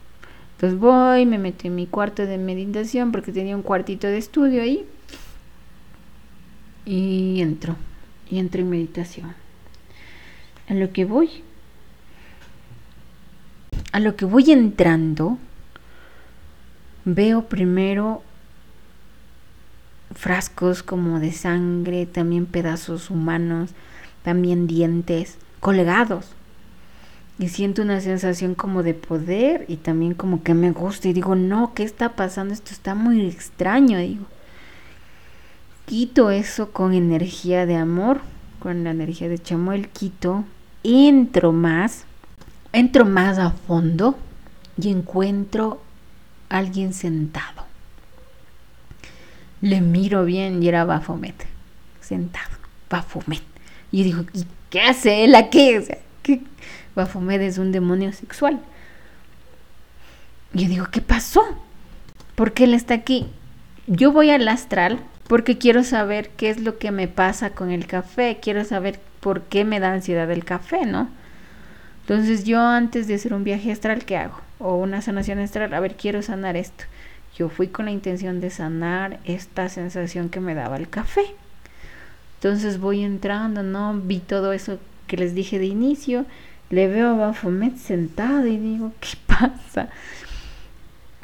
Entonces 0.56 0.80
voy, 0.80 1.25
me 1.25 1.38
meto 1.38 1.67
en 1.67 1.75
mi 1.75 1.88
cuarto 1.88 2.25
de 2.25 2.38
meditación 2.38 3.12
porque 3.12 3.32
tenía 3.32 3.56
un 3.56 3.62
cuartito 3.62 4.08
de 4.08 4.17
estudio 4.17 4.62
ahí. 4.62 4.86
Y 6.86 7.41
entro, 7.41 7.75
y 8.30 8.39
entro 8.39 8.62
en 8.62 8.69
meditación. 8.69 9.34
A 10.67 10.73
lo 10.73 10.91
que 10.91 11.06
voy, 11.06 11.43
a 13.91 13.99
lo 13.99 14.15
que 14.15 14.25
voy 14.25 14.51
entrando, 14.51 15.38
veo 17.06 17.45
primero 17.45 18.23
frascos 20.13 20.84
como 20.84 21.19
de 21.19 21.32
sangre, 21.32 22.06
también 22.06 22.45
pedazos 22.45 23.10
humanos, 23.10 23.71
también 24.23 24.67
dientes 24.67 25.38
colgados 25.60 26.36
y 27.41 27.49
siento 27.49 27.82
una 27.82 28.01
sensación 28.01 28.54
como 28.54 28.84
de 28.84 28.93
poder 28.93 29.65
y 29.67 29.77
también 29.77 30.13
como 30.13 30.43
que 30.43 30.54
me 30.54 30.71
gusta 30.71 31.08
y 31.08 31.13
digo, 31.13 31.34
no, 31.34 31.73
¿qué 31.73 31.82
está 31.82 32.15
pasando? 32.15 32.54
Esto 32.54 32.71
está 32.71 32.93
muy 32.93 33.25
extraño, 33.25 33.97
digo. 33.97 34.25
Quito 35.88 36.30
eso 36.30 36.71
con 36.71 36.93
energía 36.93 37.65
de 37.65 37.77
amor, 37.77 38.21
con 38.60 38.84
la 38.84 38.91
energía 38.91 39.27
de 39.27 39.39
Chamuel, 39.39 39.89
quito, 39.89 40.45
entro 40.84 41.51
más, 41.51 42.06
entro 42.74 43.06
más 43.06 43.38
a 43.38 43.52
fondo 43.52 44.18
y 44.82 44.90
encuentro 44.90 45.82
a 46.50 46.58
alguien 46.58 46.94
sentado. 46.94 47.66
Le 49.62 49.82
miro 49.82 50.26
bien 50.26 50.64
y 50.64 50.68
era 50.68 50.86
Bafomet, 50.86 51.46
sentado, 52.00 52.56
Bafomet. 52.90 53.44
Y 53.92 54.04
digo, 54.04 54.24
¿y 54.34 54.46
qué 54.70 54.82
hace 54.82 55.24
él 55.24 55.36
aquí? 55.36 55.76
¿qué? 56.24 56.42
Baphomet 56.96 57.42
es 57.42 57.58
un 57.58 57.72
demonio 57.72 58.12
sexual. 58.12 58.60
Yo 60.54 60.68
digo, 60.68 60.88
¿qué 60.92 61.02
pasó? 61.02 61.42
¿Por 62.36 62.54
qué 62.54 62.66
él 62.66 62.74
está 62.74 62.94
aquí? 62.94 63.28
Yo 63.88 64.12
voy 64.12 64.30
al 64.30 64.48
astral 64.48 65.00
porque 65.28 65.58
quiero 65.58 65.84
saber 65.84 66.30
qué 66.32 66.50
es 66.50 66.60
lo 66.60 66.78
que 66.78 66.92
me 66.92 67.08
pasa 67.08 67.52
con 67.52 67.72
el 67.72 67.88
café, 67.88 68.40
quiero 68.42 68.66
saber 68.66 69.00
por 69.22 69.44
qué 69.44 69.64
me 69.64 69.80
da 69.80 69.94
ansiedad 69.94 70.30
el 70.30 70.44
café, 70.44 70.86
¿no? 70.86 71.10
Entonces 72.12 72.43
yo 72.43 72.60
antes 72.60 73.08
de 73.08 73.15
hacer 73.15 73.34
un 73.34 73.45
viaje 73.45 73.71
astral, 73.71 74.04
¿qué 74.04 74.17
hago? 74.17 74.36
O 74.60 74.76
una 74.76 75.02
sanación 75.02 75.39
astral, 75.39 75.74
a 75.74 75.80
ver, 75.80 75.95
quiero 75.95 76.21
sanar 76.21 76.58
esto. 76.58 76.84
Yo 77.38 77.47
fui 77.47 77.67
con 77.67 77.86
la 77.86 77.91
intención 77.91 78.41
de 78.41 78.50
sanar 78.50 79.21
esta 79.24 79.69
sensación 79.69 80.28
que 80.28 80.41
me 80.41 80.54
daba 80.54 80.76
el 80.76 80.89
café. 80.89 81.24
Entonces 82.36 82.82
voy 82.82 83.02
entrando, 83.02 83.63
¿no? 83.63 83.93
Vi 83.93 84.19
todo 84.19 84.52
eso 84.52 84.78
que 85.08 85.15
les 85.15 85.34
dije 85.34 85.58
de 85.58 85.67
inicio 85.67 86.26
le 86.69 86.89
veo 86.89 87.12
a 87.12 87.13
Bafomet 87.13 87.78
sentado 87.78 88.45
y 88.45 88.58
digo, 88.58 88.91
¿qué 89.00 89.17
pasa? 89.26 89.88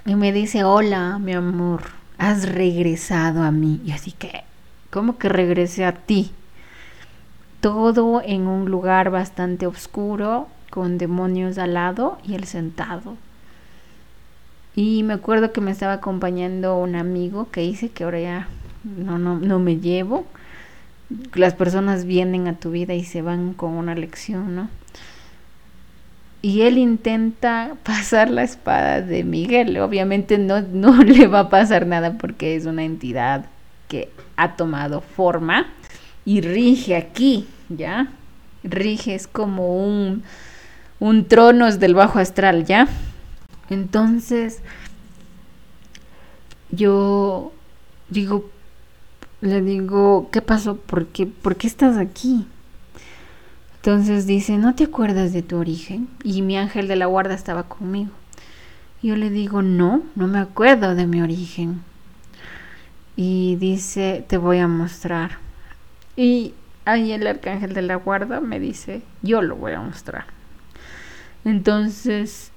Y 0.06 0.16
me 0.16 0.32
dice, 0.32 0.64
hola, 0.64 1.20
mi 1.20 1.34
amor, 1.34 1.82
has 2.18 2.48
regresado 2.48 3.44
a 3.44 3.52
mí. 3.52 3.82
Y 3.84 3.92
así 3.92 4.14
que, 4.14 4.46
¿cómo 4.90 5.18
que 5.18 5.28
regresé 5.28 5.84
a 5.84 5.92
ti? 5.92 6.32
Todo 7.60 8.22
en 8.24 8.48
un 8.48 8.72
lugar 8.72 9.10
bastante 9.10 9.68
oscuro, 9.68 10.48
con 10.70 10.98
demonios 10.98 11.58
al 11.58 11.74
lado 11.74 12.18
y 12.26 12.36
él 12.36 12.46
sentado. 12.46 13.18
Y 14.76 15.04
me 15.04 15.14
acuerdo 15.14 15.52
que 15.52 15.62
me 15.62 15.72
estaba 15.72 15.94
acompañando 15.94 16.78
un 16.78 16.96
amigo 16.96 17.50
que 17.52 17.62
dice 17.62 17.90
que 17.90 18.04
ahora 18.04 18.20
ya 18.20 18.48
no, 18.84 19.18
no, 19.18 19.40
no 19.40 19.60
me 19.60 19.78
llevo. 19.78 20.26
Las 21.34 21.54
personas 21.54 22.06
vienen 22.06 22.48
a 22.48 22.58
tu 22.58 22.72
vida 22.72 22.94
y 22.94 23.04
se 23.04 23.22
van 23.22 23.54
con 23.54 23.72
una 23.72 23.96
lección, 23.96 24.56
¿no? 24.56 24.70
y 26.42 26.62
él 26.62 26.78
intenta 26.78 27.76
pasar 27.84 28.30
la 28.30 28.44
espada 28.44 29.02
de 29.02 29.24
Miguel. 29.24 29.78
Obviamente 29.80 30.38
no, 30.38 30.62
no 30.62 31.04
le 31.04 31.28
va 31.28 31.42
a 31.42 31.50
pasar 31.50 31.86
nada 31.86 32.18
porque 32.18 32.56
es 32.56 32.66
una 32.66 32.84
entidad 32.84 33.46
que 33.88 34.10
ha 34.36 34.56
tomado 34.56 35.02
forma 35.02 35.68
y 36.26 36.42
rige 36.42 36.96
aquí, 36.96 37.48
¿ya? 37.70 38.08
Rige, 38.64 39.16
es 39.16 39.28
como 39.28 39.82
un, 39.84 40.24
un 41.00 41.26
tronos 41.26 41.80
del 41.80 41.94
bajo 41.94 42.20
astral, 42.20 42.66
¿ya? 42.66 42.88
Entonces, 43.70 44.62
yo 46.72 47.52
digo, 48.10 48.50
le 49.42 49.62
digo, 49.62 50.30
¿qué 50.32 50.42
pasó? 50.42 50.78
¿Por 50.78 51.08
qué, 51.08 51.26
¿Por 51.26 51.56
qué 51.56 51.68
estás 51.68 51.98
aquí? 51.98 52.48
Entonces 53.76 54.26
dice, 54.26 54.58
¿no 54.58 54.76
te 54.76 54.86
acuerdas 54.86 55.34
de 55.34 55.44
tu 55.44 55.58
origen? 55.58 56.10
Y 56.24 56.42
mi 56.42 56.58
ángel 56.58 56.88
de 56.88 56.96
la 56.96 57.06
guarda 57.06 57.34
estaba 57.34 57.64
conmigo. 57.64 58.12
yo 59.02 59.16
le 59.16 59.30
digo, 59.30 59.62
no, 59.62 60.02
no 60.16 60.28
me 60.28 60.40
acuerdo 60.40 60.96
de 60.96 61.08
mi 61.08 61.22
origen. 61.22 61.82
Y 63.16 63.56
dice, 63.58 64.26
te 64.28 64.38
voy 64.38 64.58
a 64.60 64.68
mostrar. 64.68 65.38
Y 66.16 66.54
ahí 66.86 67.12
el 67.12 67.26
arcángel 67.28 67.74
de 67.74 67.82
la 67.84 67.96
guarda 67.96 68.42
me 68.42 68.60
dice, 68.60 69.04
yo 69.22 69.42
lo 69.42 69.56
voy 69.56 69.74
a 69.74 69.82
mostrar. 69.82 70.37
Entonces, 71.46 72.52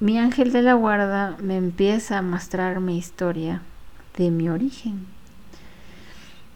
mi 0.00 0.18
ángel 0.18 0.52
de 0.52 0.62
la 0.62 0.74
guarda 0.74 1.36
me 1.42 1.56
empieza 1.56 2.18
a 2.18 2.22
mostrar 2.22 2.80
mi 2.80 2.98
historia 2.98 3.62
de 4.16 4.30
mi 4.30 4.48
origen. 4.48 5.06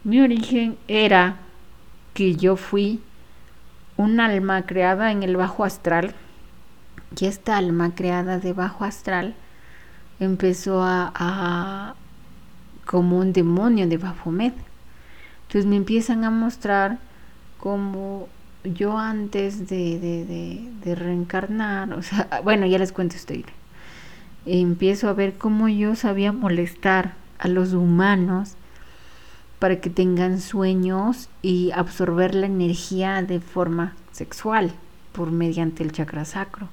Mi 0.04 0.20
origen 0.20 0.76
era 0.88 1.36
que 2.14 2.36
yo 2.36 2.56
fui 2.56 3.00
un 3.96 4.20
alma 4.20 4.62
creada 4.62 5.12
en 5.12 5.22
el 5.22 5.36
bajo 5.36 5.64
astral 5.64 6.14
y 7.18 7.26
esta 7.26 7.56
alma 7.56 7.94
creada 7.94 8.38
de 8.38 8.52
bajo 8.52 8.84
astral 8.84 9.34
empezó 10.18 10.82
a, 10.82 11.94
como 12.84 13.18
un 13.18 13.32
demonio 13.32 13.86
de 13.86 13.98
Baphomet. 13.98 14.54
Entonces 15.42 15.66
me 15.66 15.76
empiezan 15.76 16.24
a 16.24 16.30
mostrar 16.30 16.98
como 17.58 18.28
yo 18.64 18.98
antes 18.98 19.68
de, 19.68 19.98
de, 20.84 20.94
reencarnar, 20.94 21.92
o 21.92 22.02
sea, 22.02 22.40
bueno, 22.44 22.66
ya 22.66 22.78
les 22.78 22.92
cuento 22.92 23.16
esto. 23.16 23.34
Empiezo 24.46 25.08
a 25.08 25.12
ver 25.12 25.34
cómo 25.34 25.68
yo 25.68 25.94
sabía 25.94 26.32
molestar 26.32 27.14
a 27.38 27.48
los 27.48 27.72
humanos 27.72 28.54
para 29.58 29.80
que 29.80 29.90
tengan 29.90 30.40
sueños 30.40 31.28
y 31.40 31.70
absorber 31.72 32.34
la 32.34 32.46
energía 32.46 33.22
de 33.22 33.38
forma 33.38 33.94
sexual 34.10 34.72
por 35.12 35.30
mediante 35.30 35.84
el 35.84 35.92
chakra 35.92 36.24
sacro, 36.24 36.68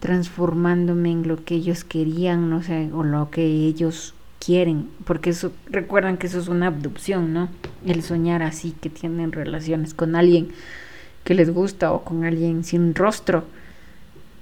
transformándome 0.00 1.12
en 1.12 1.28
lo 1.28 1.44
que 1.44 1.54
ellos 1.54 1.84
querían, 1.84 2.50
no 2.50 2.62
sé, 2.62 2.90
o 2.92 3.02
lo 3.02 3.30
que 3.30 3.44
ellos 3.44 4.14
quieren, 4.44 4.88
porque 5.04 5.30
eso 5.30 5.52
recuerdan 5.70 6.16
que 6.16 6.26
eso 6.26 6.38
es 6.38 6.48
una 6.48 6.66
abducción, 6.66 7.32
¿no? 7.32 7.48
El 7.86 8.02
soñar 8.02 8.42
así 8.42 8.74
que 8.80 8.90
tienen 8.90 9.30
relaciones 9.32 9.94
con 9.94 10.16
alguien 10.16 10.48
que 11.24 11.34
les 11.34 11.50
gusta 11.50 11.92
o 11.92 12.02
con 12.02 12.24
alguien 12.24 12.64
sin 12.64 12.94
rostro. 12.94 13.44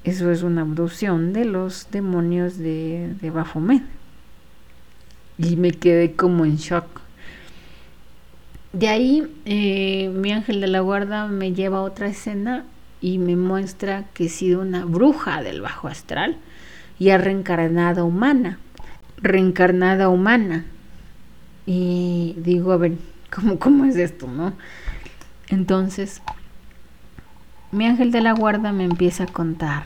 Eso 0.05 0.31
es 0.31 0.43
una 0.43 0.63
abducción 0.63 1.35
de 1.35 1.45
los 1.45 1.89
demonios 1.91 2.57
de, 2.57 3.15
de 3.21 3.31
Baphomet. 3.31 3.83
Y 5.37 5.57
me 5.57 5.73
quedé 5.73 6.13
como 6.13 6.45
en 6.45 6.57
shock. 6.57 7.01
De 8.73 8.89
ahí 8.89 9.31
eh, 9.45 10.11
mi 10.15 10.33
ángel 10.33 10.61
de 10.61 10.69
la 10.69 10.81
guarda 10.81 11.27
me 11.27 11.53
lleva 11.53 11.79
a 11.79 11.83
otra 11.83 12.07
escena 12.07 12.65
y 13.01 13.19
me 13.19 13.37
muestra 13.37 14.05
que 14.15 14.27
he 14.27 14.29
sido 14.29 14.61
una 14.61 14.85
bruja 14.85 15.43
del 15.43 15.61
bajo 15.61 15.89
astral 15.89 16.37
y 16.99 17.11
ha 17.11 17.19
reencarnado 17.19 18.07
humana, 18.07 18.59
reencarnada 19.23 20.09
humana. 20.09 20.67
Y 21.67 22.35
digo, 22.39 22.73
a 22.73 22.77
ver, 22.77 22.93
¿cómo, 23.35 23.59
cómo 23.59 23.85
es 23.85 23.97
esto, 23.97 24.27
no? 24.27 24.53
Entonces, 25.49 26.23
mi 27.73 27.87
ángel 27.87 28.11
de 28.11 28.21
la 28.21 28.33
guarda 28.33 28.73
me 28.73 28.85
empieza 28.85 29.25
a 29.25 29.27
contar 29.27 29.85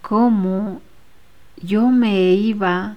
cómo 0.00 0.80
yo 1.60 1.88
me 1.88 2.32
iba 2.34 2.96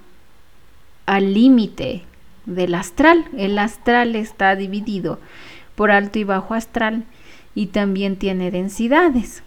al 1.05 1.33
límite 1.33 2.03
del 2.45 2.75
astral. 2.75 3.25
El 3.35 3.57
astral 3.57 4.15
está 4.15 4.55
dividido 4.55 5.19
por 5.75 5.91
alto 5.91 6.19
y 6.19 6.23
bajo 6.23 6.53
astral 6.53 7.05
y 7.55 7.67
también 7.67 8.15
tiene 8.15 8.51
densidades. 8.51 9.41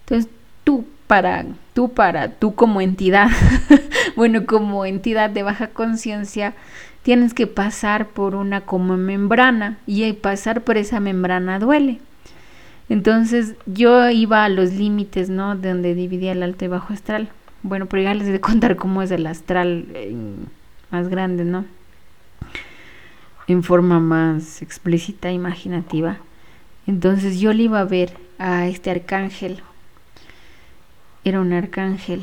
Entonces, 0.00 0.30
tú 0.64 0.84
para 1.08 1.44
tú 1.74 1.92
para 1.92 2.30
tú 2.30 2.54
como 2.54 2.80
entidad, 2.80 3.28
bueno, 4.16 4.46
como 4.46 4.84
entidad 4.84 5.30
de 5.30 5.42
baja 5.42 5.68
conciencia, 5.68 6.54
tienes 7.02 7.34
que 7.34 7.48
pasar 7.48 8.06
por 8.06 8.36
una 8.36 8.60
como 8.60 8.96
membrana 8.96 9.78
y 9.86 10.12
pasar 10.12 10.62
por 10.62 10.76
esa 10.76 11.00
membrana 11.00 11.58
duele. 11.58 11.98
Entonces 12.88 13.54
yo 13.66 14.08
iba 14.10 14.44
a 14.44 14.48
los 14.48 14.72
límites, 14.74 15.28
¿no? 15.28 15.56
De 15.56 15.70
donde 15.70 15.94
dividía 15.94 16.32
el 16.32 16.42
alto 16.42 16.64
y 16.64 16.68
bajo 16.68 16.92
astral. 16.92 17.28
Bueno, 17.62 17.86
pero 17.86 18.02
ya 18.02 18.14
les 18.14 18.34
a 18.34 18.40
contar 18.40 18.76
cómo 18.76 19.02
es 19.02 19.10
el 19.10 19.26
astral 19.26 19.86
más 20.90 21.08
grande, 21.08 21.44
¿no? 21.44 21.64
En 23.46 23.62
forma 23.62 23.98
más 24.00 24.62
explícita, 24.62 25.32
imaginativa. 25.32 26.18
Entonces 26.86 27.40
yo 27.40 27.52
le 27.52 27.64
iba 27.64 27.80
a 27.80 27.84
ver 27.84 28.12
a 28.38 28.66
este 28.66 28.90
arcángel. 28.90 29.62
Era 31.28 31.42
un 31.42 31.52
arcángel. 31.52 32.22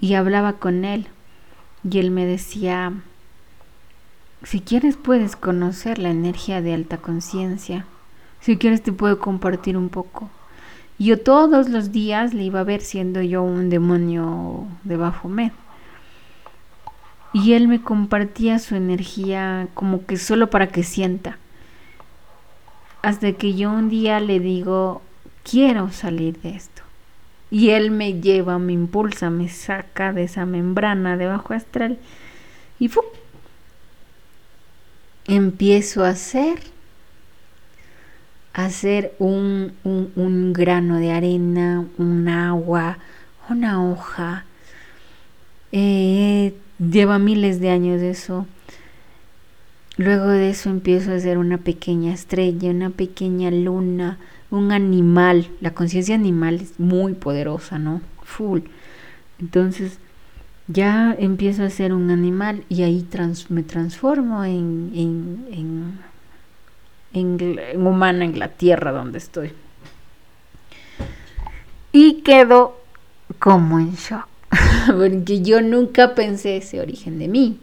Y 0.00 0.14
hablaba 0.14 0.54
con 0.54 0.86
él. 0.86 1.08
Y 1.84 1.98
él 1.98 2.10
me 2.10 2.24
decía, 2.24 2.94
si 4.44 4.60
quieres 4.62 4.96
puedes 4.96 5.36
conocer 5.36 5.98
la 5.98 6.08
energía 6.08 6.62
de 6.62 6.72
alta 6.72 6.96
conciencia. 6.96 7.84
Si 8.40 8.56
quieres 8.56 8.82
te 8.82 8.92
puedo 8.92 9.18
compartir 9.18 9.76
un 9.76 9.90
poco. 9.90 10.30
Yo 10.98 11.20
todos 11.20 11.68
los 11.68 11.92
días 11.92 12.32
le 12.32 12.44
iba 12.44 12.60
a 12.60 12.64
ver 12.64 12.80
siendo 12.80 13.20
yo 13.20 13.42
un 13.42 13.68
demonio 13.68 14.66
de 14.84 14.96
Baphomet. 14.96 15.52
Y 17.34 17.52
él 17.52 17.68
me 17.68 17.82
compartía 17.82 18.58
su 18.58 18.74
energía 18.74 19.68
como 19.74 20.06
que 20.06 20.16
solo 20.16 20.48
para 20.48 20.68
que 20.68 20.82
sienta. 20.82 21.36
Hasta 23.02 23.32
que 23.32 23.54
yo 23.54 23.70
un 23.70 23.90
día 23.90 24.18
le 24.18 24.40
digo, 24.40 25.02
quiero 25.44 25.92
salir 25.92 26.40
de 26.40 26.56
esto. 26.56 26.87
Y 27.50 27.70
él 27.70 27.90
me 27.90 28.20
lleva, 28.20 28.58
me 28.58 28.72
impulsa, 28.72 29.30
me 29.30 29.48
saca 29.48 30.12
de 30.12 30.24
esa 30.24 30.46
membrana 30.46 31.16
de 31.16 31.26
bajo 31.26 31.54
astral. 31.54 31.98
Y 32.78 32.88
¡fu! 32.88 33.00
empiezo 35.26 36.04
a 36.04 36.10
hacer 36.10 36.58
hacer 38.58 39.14
un, 39.20 39.72
un, 39.84 40.52
grano 40.52 40.98
de 40.98 41.12
arena, 41.12 41.86
un 41.96 42.28
agua, 42.28 42.98
una 43.48 43.88
hoja. 43.88 44.46
Eh, 45.70 46.54
lleva 46.80 47.20
miles 47.20 47.60
de 47.60 47.70
años 47.70 48.00
de 48.00 48.10
eso. 48.10 48.46
Luego 49.96 50.26
de 50.26 50.50
eso 50.50 50.70
empiezo 50.70 51.12
a 51.12 51.16
hacer 51.16 51.38
una 51.38 51.58
pequeña 51.58 52.12
estrella, 52.12 52.70
una 52.70 52.90
pequeña 52.90 53.52
luna, 53.52 54.18
un 54.50 54.72
animal. 54.72 55.48
La 55.60 55.74
conciencia 55.74 56.14
animal 56.14 56.56
es 56.56 56.78
muy 56.78 57.14
poderosa, 57.14 57.78
¿no? 57.78 58.00
Full. 58.22 58.60
Entonces 59.38 59.98
ya 60.66 61.14
empiezo 61.18 61.64
a 61.64 61.70
ser 61.70 61.92
un 61.92 62.10
animal 62.10 62.64
y 62.68 62.82
ahí 62.82 63.06
me 63.48 63.62
transformo 63.62 64.44
en, 64.44 64.92
en 64.94 65.98
en, 67.12 67.60
humana 67.74 68.24
en 68.24 68.38
la 68.38 68.48
tierra 68.48 68.92
donde 68.92 69.18
estoy. 69.18 69.52
Y 71.92 72.22
quedo 72.22 72.76
como 73.38 73.78
en 73.78 73.94
shock, 73.94 74.26
porque 74.86 75.42
yo 75.42 75.60
nunca 75.60 76.14
pensé 76.14 76.58
ese 76.58 76.80
origen 76.80 77.18
de 77.18 77.28
mí, 77.28 77.58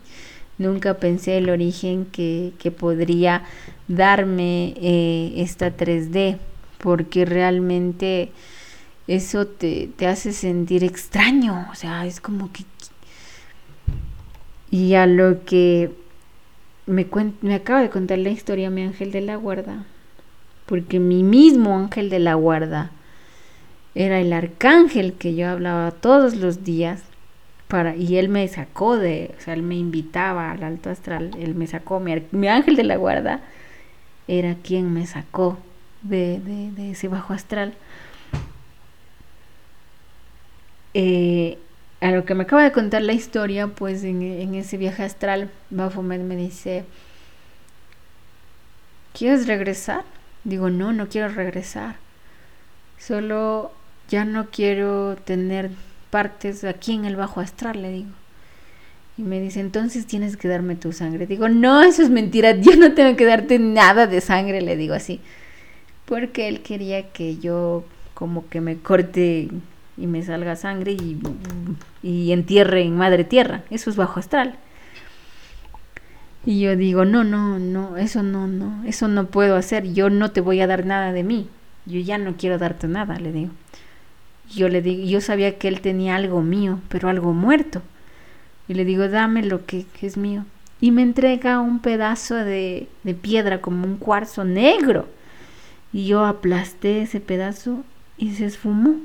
nunca 0.58 0.96
pensé 0.96 1.38
el 1.38 1.50
origen 1.50 2.06
que, 2.06 2.54
podría 2.78 3.44
darme 3.88 4.74
eh, 4.82 5.34
esta 5.38 5.76
3D, 5.76 6.38
porque 6.86 7.26
realmente 7.26 8.30
eso 9.08 9.48
te, 9.48 9.90
te 9.98 10.06
hace 10.06 10.32
sentir 10.34 10.84
extraño, 10.84 11.68
o 11.72 11.74
sea, 11.74 12.06
es 12.06 12.22
como 12.22 12.52
que... 12.52 12.64
Y 14.70 14.94
a 14.94 15.08
lo 15.08 15.44
que 15.46 15.90
me, 16.86 17.08
me 17.42 17.56
acaba 17.56 17.82
de 17.82 17.90
contar 17.90 18.20
la 18.20 18.30
historia 18.30 18.70
mi 18.70 18.84
ángel 18.84 19.12
de 19.12 19.22
la 19.22 19.36
guarda, 19.36 19.84
porque 20.68 21.00
mi 21.00 21.24
mismo 21.24 21.76
ángel 21.76 22.12
de 22.12 22.20
la 22.20 22.36
guarda 22.36 22.92
era 23.96 24.20
el 24.20 24.32
arcángel 24.32 25.14
que 25.14 25.34
yo 25.34 25.50
hablaba 25.50 25.90
todos 25.90 26.36
los 26.36 26.64
días 26.64 27.02
para 27.68 27.96
y 27.96 28.18
él 28.18 28.30
me 28.30 28.48
sacó 28.48 28.96
de, 28.96 29.34
o 29.40 29.42
sea, 29.42 29.56
él 29.56 29.64
me 29.64 29.76
invitaba 29.76 30.52
al 30.52 30.64
alto 30.64 30.92
astral, 30.92 31.32
él 31.40 31.56
me 31.56 31.66
sacó, 31.66 32.00
mi, 32.00 32.14
mi 32.30 32.48
ángel 32.48 32.76
de 32.76 32.84
la 32.84 32.98
guarda 32.98 33.42
era 34.28 34.54
quien 34.54 34.94
me 34.94 35.08
sacó 35.08 35.58
de, 36.08 36.40
de, 36.40 36.92
ese 36.92 37.08
bajo 37.08 37.34
astral. 37.34 37.74
Eh, 40.94 41.58
a 42.02 42.12
lo 42.12 42.26
que 42.26 42.36
me 42.36 42.44
acaba 42.44 42.64
de 42.64 42.72
contar 42.72 43.02
la 43.02 43.14
historia, 43.14 43.68
pues 43.68 44.04
en, 44.04 44.54
ese 44.56 44.78
viaje 44.78 45.04
astral, 45.04 45.50
Baphomet 45.70 46.22
me 46.22 46.36
dice, 46.36 46.86
¿quieres 49.14 49.48
regresar? 49.48 50.04
Digo, 50.44 50.70
no, 50.70 50.94
no 50.94 51.10
quiero 51.10 51.30
regresar. 51.30 51.96
Solo 53.00 53.72
ya 54.08 54.24
no 54.24 54.48
quiero 54.52 55.16
tener 55.16 55.72
partes 56.12 56.64
aquí 56.64 56.94
en 56.94 57.06
el 57.06 57.16
bajo 57.16 57.42
astral, 57.42 57.82
le 57.82 57.92
digo. 57.92 58.12
Y 59.18 59.24
me 59.24 59.40
dice, 59.40 59.62
entonces 59.62 60.06
tienes 60.06 60.38
que 60.38 60.48
darme 60.48 60.76
tu 60.76 60.92
sangre. 60.92 61.26
Digo, 61.26 61.50
no, 61.50 61.82
eso 61.82 62.04
es 62.04 62.10
mentira, 62.10 62.52
yo 62.60 62.76
no 62.76 62.94
tengo 62.94 63.16
que 63.18 63.26
darte 63.26 63.58
nada 63.58 64.06
de 64.06 64.22
sangre, 64.22 64.62
le 64.62 64.76
digo 64.76 64.94
así. 64.94 65.22
Porque 66.06 66.48
él 66.48 66.62
quería 66.62 67.12
que 67.12 67.38
yo 67.38 67.84
como 68.14 68.48
que 68.50 68.62
me 68.62 68.78
corte 68.78 69.50
y 69.98 70.08
me 70.08 70.24
salga 70.24 70.56
sangre 70.56 70.94
y, 70.94 71.18
y 72.04 72.32
entierre 72.32 72.84
en 72.84 72.96
madre 72.96 73.24
tierra. 73.24 73.64
Eso 73.70 73.90
es 73.90 73.96
bajo 73.96 74.20
astral. 74.20 74.56
Y 76.46 76.60
yo 76.60 76.76
digo, 76.76 77.06
no, 77.06 77.24
no, 77.24 77.58
no, 77.58 77.98
eso 77.98 78.22
no, 78.22 78.46
no, 78.46 78.84
eso 78.86 79.08
no 79.08 79.28
puedo 79.28 79.56
hacer. 79.56 79.94
Yo 79.94 80.10
no 80.10 80.32
te 80.32 80.42
voy 80.42 80.62
a 80.62 80.68
dar 80.68 80.86
nada 80.86 81.12
de 81.12 81.24
mí. 81.24 81.50
Yo 81.88 82.00
ya 82.00 82.18
no 82.18 82.36
quiero 82.38 82.58
darte 82.58 82.88
nada, 82.88 83.18
le 83.18 83.32
digo. 83.32 83.52
Yo 84.54 84.70
le 84.70 84.84
digo, 84.84 85.04
yo 85.06 85.22
sabía 85.22 85.58
que 85.58 85.68
él 85.68 85.82
tenía 85.82 86.16
algo 86.16 86.44
mío, 86.44 86.80
pero 86.88 87.10
algo 87.10 87.34
muerto. 87.34 87.82
Y 88.68 88.76
le 88.76 88.86
digo, 88.86 89.08
dame 89.08 89.44
lo 89.44 89.66
que, 89.66 89.86
que 90.00 90.06
es 90.06 90.18
mío. 90.18 90.46
Y 90.80 90.92
me 90.92 91.02
entrega 91.02 91.60
un 91.60 91.80
pedazo 91.80 92.36
de, 92.36 92.88
de 93.04 93.14
piedra 93.16 93.60
como 93.62 93.86
un 93.86 93.98
cuarzo 93.98 94.44
negro. 94.44 95.08
Y 95.96 96.08
yo 96.08 96.26
aplasté 96.26 97.04
ese 97.04 97.22
pedazo 97.22 97.86
y 98.18 98.36
se 98.36 98.44
esfumó. 98.44 98.98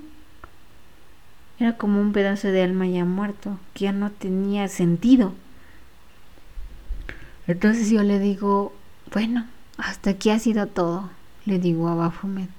Era 1.60 1.76
como 1.76 2.00
un 2.00 2.12
pedazo 2.12 2.48
de 2.48 2.64
alma 2.64 2.84
ya 2.88 3.04
muerto, 3.04 3.60
que 3.74 3.84
ya 3.84 3.92
no 3.92 4.10
tenía 4.10 4.66
sentido. 4.66 5.32
Entonces 7.46 7.90
yo 7.90 8.02
le 8.02 8.18
digo, 8.18 8.72
bueno, 9.14 9.46
hasta 9.78 10.10
aquí 10.10 10.30
ha 10.30 10.40
sido 10.40 10.66
todo, 10.66 11.10
le 11.44 11.60
digo 11.60 11.86
a 11.86 11.94
Bafumet. 11.94 12.50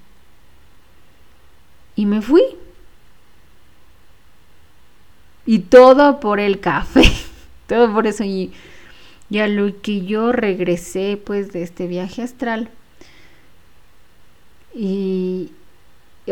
Y 1.94 2.06
me 2.06 2.22
fui. 2.22 2.42
Y 5.44 5.58
todo 5.58 6.20
por 6.20 6.40
el 6.40 6.58
café, 6.58 7.02
todo 7.66 7.92
por 7.92 8.06
eso. 8.06 8.24
Y, 8.24 8.54
y 9.28 9.40
a 9.40 9.46
lo 9.46 9.78
que 9.82 10.06
yo 10.06 10.32
regresé 10.32 11.20
pues 11.22 11.52
de 11.52 11.62
este 11.62 11.86
viaje 11.86 12.22
astral. 12.22 12.70
Y, 14.74 15.52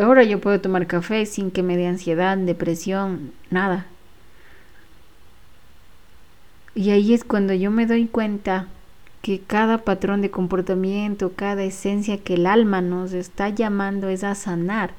ahora 0.00 0.22
yo 0.24 0.40
puedo 0.40 0.60
tomar 0.60 0.86
café 0.86 1.26
sin 1.26 1.50
que 1.50 1.62
me 1.62 1.76
dé 1.76 1.86
ansiedad, 1.86 2.36
depresión, 2.36 3.32
nada. 3.50 3.86
Y 6.74 6.90
ahí 6.90 7.12
es 7.12 7.24
cuando 7.24 7.52
yo 7.52 7.70
me 7.70 7.86
doy 7.86 8.06
cuenta 8.06 8.68
que 9.22 9.40
cada 9.40 9.78
patrón 9.78 10.22
de 10.22 10.30
comportamiento, 10.30 11.32
cada 11.34 11.62
esencia 11.62 12.18
que 12.18 12.34
el 12.34 12.46
alma 12.46 12.80
nos 12.80 13.12
está 13.12 13.50
llamando 13.50 14.08
es 14.08 14.24
a 14.24 14.34
sanar. 14.34 14.92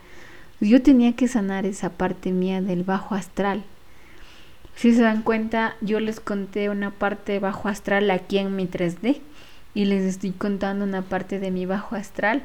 Yo 0.60 0.84
tenía 0.84 1.16
que 1.16 1.28
sanar 1.28 1.66
esa 1.66 1.90
parte 1.90 2.32
mía 2.32 2.62
del 2.62 2.84
bajo 2.84 3.16
astral. 3.16 3.64
Si 4.76 4.94
se 4.94 5.02
dan 5.02 5.24
cuenta, 5.24 5.76
yo 5.82 6.00
les 6.00 6.20
conté 6.20 6.70
una 6.70 6.92
parte 6.92 7.34
de 7.34 7.40
bajo 7.40 7.68
astral 7.68 8.12
aquí 8.12 8.38
en 8.38 8.56
mi 8.56 8.68
3D 8.68 9.22
y 9.74 9.86
les 9.86 10.04
estoy 10.04 10.32
contando 10.32 10.86
una 10.86 11.02
parte 11.02 11.40
de 11.40 11.50
mi 11.50 11.66
bajo 11.66 11.96
astral 11.96 12.44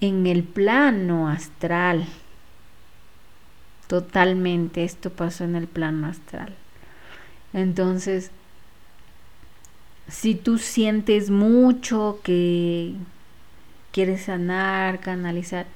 en 0.00 0.26
el 0.26 0.44
plano 0.44 1.28
astral. 1.28 2.06
Totalmente, 3.86 4.84
esto 4.84 5.10
pasó 5.10 5.44
en 5.44 5.56
el 5.56 5.66
plano 5.66 6.08
astral. 6.08 6.54
Entonces, 7.52 8.30
si 10.08 10.34
tú 10.34 10.58
sientes 10.58 11.30
mucho 11.30 12.20
que 12.22 12.94
quieres 13.92 14.24
sanar, 14.24 15.00
canalizar, 15.00 15.66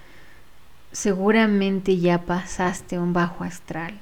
seguramente 0.92 1.98
ya 1.98 2.22
pasaste 2.22 2.98
un 2.98 3.12
bajo 3.12 3.44
astral. 3.44 3.94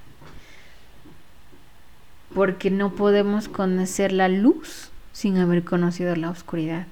Porque 2.34 2.70
no 2.70 2.92
podemos 2.92 3.48
conocer 3.48 4.12
la 4.12 4.28
luz 4.28 4.90
sin 5.12 5.38
haber 5.38 5.64
conocido 5.64 6.14
la 6.16 6.30
oscuridad. 6.30 6.86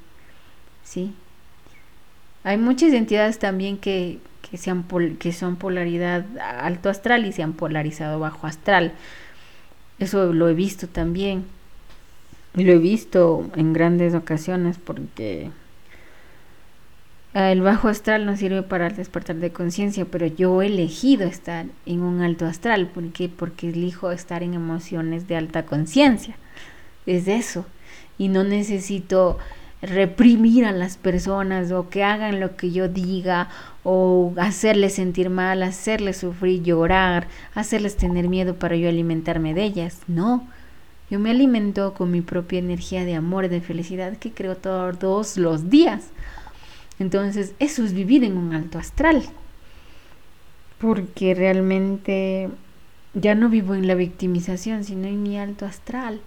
¿Sí? 0.85 1.15
Hay 2.47 2.59
muchas 2.59 2.93
entidades 2.93 3.41
también 3.41 3.77
que, 3.77 4.21
que, 4.41 4.57
que 5.19 5.33
son 5.33 5.57
polaridad 5.57 6.25
alto 6.39 6.89
astral 6.89 7.27
y 7.27 7.33
se 7.33 7.43
han 7.43 7.55
polarizado 7.55 8.21
bajo 8.21 8.47
astral. 8.47 8.93
Eso 9.99 10.33
lo 10.33 10.49
he 10.49 10.55
visto 10.55 10.87
también. 10.87 11.45
Lo 12.55 12.71
he 12.71 12.79
visto 12.79 13.51
en 13.57 13.73
grandes 13.73 14.15
ocasiones 14.15 14.79
porque 14.79 15.51
el 17.35 17.63
bajo 17.63 17.89
astral 17.89 18.27
no 18.27 18.37
sirve 18.37 18.63
para 18.63 18.87
el 18.87 18.95
despertar 18.95 19.35
de 19.35 19.51
conciencia, 19.51 20.05
pero 20.05 20.27
yo 20.27 20.63
he 20.63 20.67
elegido 20.67 21.27
estar 21.27 21.67
en 21.85 22.03
un 22.03 22.23
alto 22.23 22.47
astral. 22.47 22.87
¿Por 22.87 23.11
qué? 23.11 23.29
Porque 23.29 23.71
elijo 23.71 24.13
estar 24.13 24.45
en 24.45 24.55
emociones 24.55 25.27
de 25.27 25.35
alta 25.35 25.67
conciencia. 25.67 26.37
Es 27.07 27.27
eso. 27.27 27.67
Y 28.19 28.29
no 28.29 28.45
necesito 28.45 29.37
reprimir 29.83 30.65
a 30.65 30.73
las 30.73 30.97
personas 30.97 31.71
o 31.73 31.89
que 31.89 32.03
hagan 32.03 32.41
lo 32.41 32.57
que 32.57 32.73
yo 32.73 32.89
diga 32.89 33.49
o 33.85 34.33
hacerles 34.37 34.95
sentir 34.95 35.31
mal, 35.31 35.63
hacerles 35.63 36.17
sufrir, 36.17 36.63
llorar, 36.63 37.29
hacerles 37.55 37.97
tener 37.97 38.29
miedo 38.29 38.57
para 38.57 38.77
yo 38.77 38.89
alimentarme 38.89 39.55
de 39.55 39.65
ellas. 39.65 40.01
No, 40.09 40.47
yo 41.11 41.21
me 41.21 41.31
alimento 41.31 41.95
con 41.95 42.11
mi 42.11 42.21
propia 42.21 42.59
energía 42.59 43.05
de 43.05 43.15
amor 43.15 43.49
de 43.49 43.61
felicidad 43.61 44.17
que 44.17 44.33
creo 44.33 44.57
todos 44.57 45.37
los 45.37 45.71
días. 45.71 46.11
Entonces, 46.99 47.55
eso 47.59 47.85
es 47.85 47.93
vivir 47.93 48.25
en 48.25 48.37
un 48.37 48.55
alto 48.55 48.79
astral. 48.79 49.23
Porque 50.79 51.35
realmente 51.35 52.51
ya 53.15 53.35
no 53.35 53.49
vivo 53.49 53.75
en 53.75 53.87
la 53.87 53.95
victimización, 53.95 54.85
sino 54.85 55.07
en 55.07 55.23
mi 55.23 55.39
alto 55.39 55.65
astral. 55.65 56.21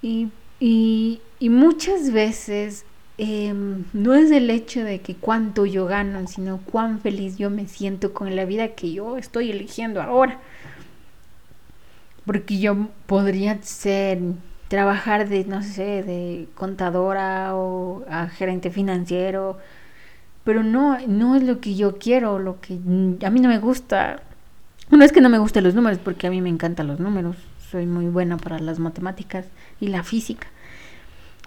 Y, 0.00 0.28
y, 0.64 1.20
y 1.40 1.48
muchas 1.48 2.12
veces 2.12 2.84
em, 3.18 3.82
no 3.92 4.14
es 4.14 4.30
el 4.30 4.48
hecho 4.48 4.84
de 4.84 5.00
que 5.00 5.16
cuánto 5.16 5.66
yo 5.66 5.86
gano, 5.86 6.28
sino 6.28 6.58
cuán 6.58 7.00
feliz 7.00 7.36
yo 7.36 7.50
me 7.50 7.66
siento 7.66 8.14
con 8.14 8.36
la 8.36 8.44
vida 8.44 8.68
que 8.68 8.92
yo 8.92 9.16
estoy 9.18 9.50
eligiendo 9.50 10.00
ahora. 10.00 10.38
Porque 12.24 12.60
yo 12.60 12.90
podría 13.06 13.60
ser, 13.62 14.20
trabajar 14.68 15.28
de, 15.28 15.44
no 15.46 15.64
sé, 15.64 16.04
de 16.04 16.46
contadora 16.54 17.56
o 17.56 18.04
gerente 18.36 18.70
financiero, 18.70 19.58
pero 20.44 20.62
no, 20.62 20.96
no 21.08 21.34
es 21.34 21.42
lo 21.42 21.58
que 21.60 21.74
yo 21.74 21.98
quiero, 21.98 22.38
lo 22.38 22.60
que 22.60 22.74
a 22.74 23.30
mí 23.30 23.40
no 23.40 23.48
me 23.48 23.58
gusta. 23.58 24.22
No 24.92 25.04
es 25.04 25.10
que 25.10 25.20
no 25.20 25.28
me 25.28 25.38
gusten 25.38 25.64
los 25.64 25.74
números, 25.74 25.98
porque 25.98 26.28
a 26.28 26.30
mí 26.30 26.40
me 26.40 26.50
encantan 26.50 26.86
los 26.86 27.00
números, 27.00 27.36
soy 27.72 27.86
muy 27.86 28.06
buena 28.06 28.36
para 28.36 28.60
las 28.60 28.78
matemáticas 28.78 29.46
y 29.80 29.88
la 29.88 30.04
física, 30.04 30.46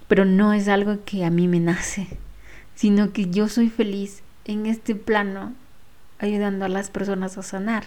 pero 0.07 0.25
no 0.25 0.53
es 0.53 0.67
algo 0.67 1.03
que 1.05 1.25
a 1.25 1.29
mí 1.29 1.47
me 1.47 1.59
nace, 1.59 2.07
sino 2.75 3.13
que 3.13 3.29
yo 3.29 3.47
soy 3.47 3.69
feliz 3.69 4.21
en 4.45 4.65
este 4.65 4.95
plano 4.95 5.53
ayudando 6.19 6.65
a 6.65 6.69
las 6.69 6.89
personas 6.89 7.37
a 7.37 7.43
sanar, 7.43 7.85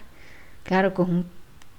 claro, 0.65 0.95
con 0.95 1.27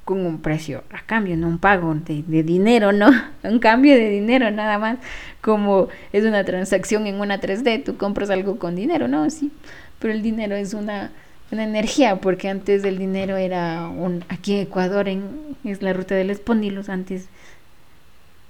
con 0.10 0.26
un 0.26 0.42
precio 0.42 0.84
a 0.92 1.02
cambio, 1.06 1.38
no 1.38 1.48
un 1.48 1.60
pago 1.60 1.94
de, 1.94 2.24
dinero, 2.42 2.92
no, 2.92 3.12
un 3.44 3.60
cambio 3.60 3.94
de 3.94 4.10
dinero 4.10 4.50
nada 4.50 4.80
más, 4.80 4.98
como 5.40 5.88
es 6.12 6.26
una 6.26 6.44
transacción 6.44 7.06
en 7.06 7.22
una 7.22 7.40
3D, 7.40 7.84
tú 7.84 7.96
compras 7.96 8.32
algo 8.32 8.58
con 8.58 8.76
dinero, 8.76 9.08
no, 9.08 9.30
sí, 9.30 9.52
pero 10.00 10.12
el 10.12 10.24
dinero 10.24 10.56
es 10.56 10.74
una, 10.74 11.12
una 11.52 11.64
energía, 11.64 12.16
porque 12.22 12.50
antes 12.50 12.84
el 12.86 12.98
dinero 12.98 13.38
era 13.38 13.88
un, 13.88 14.26
aquí 14.30 14.56
en 14.56 14.62
Ecuador 14.62 15.08
es 15.64 15.84
la 15.84 15.94
ruta 15.94 16.16
del 16.16 16.32
espondilus, 16.32 16.90
antes 16.90 17.30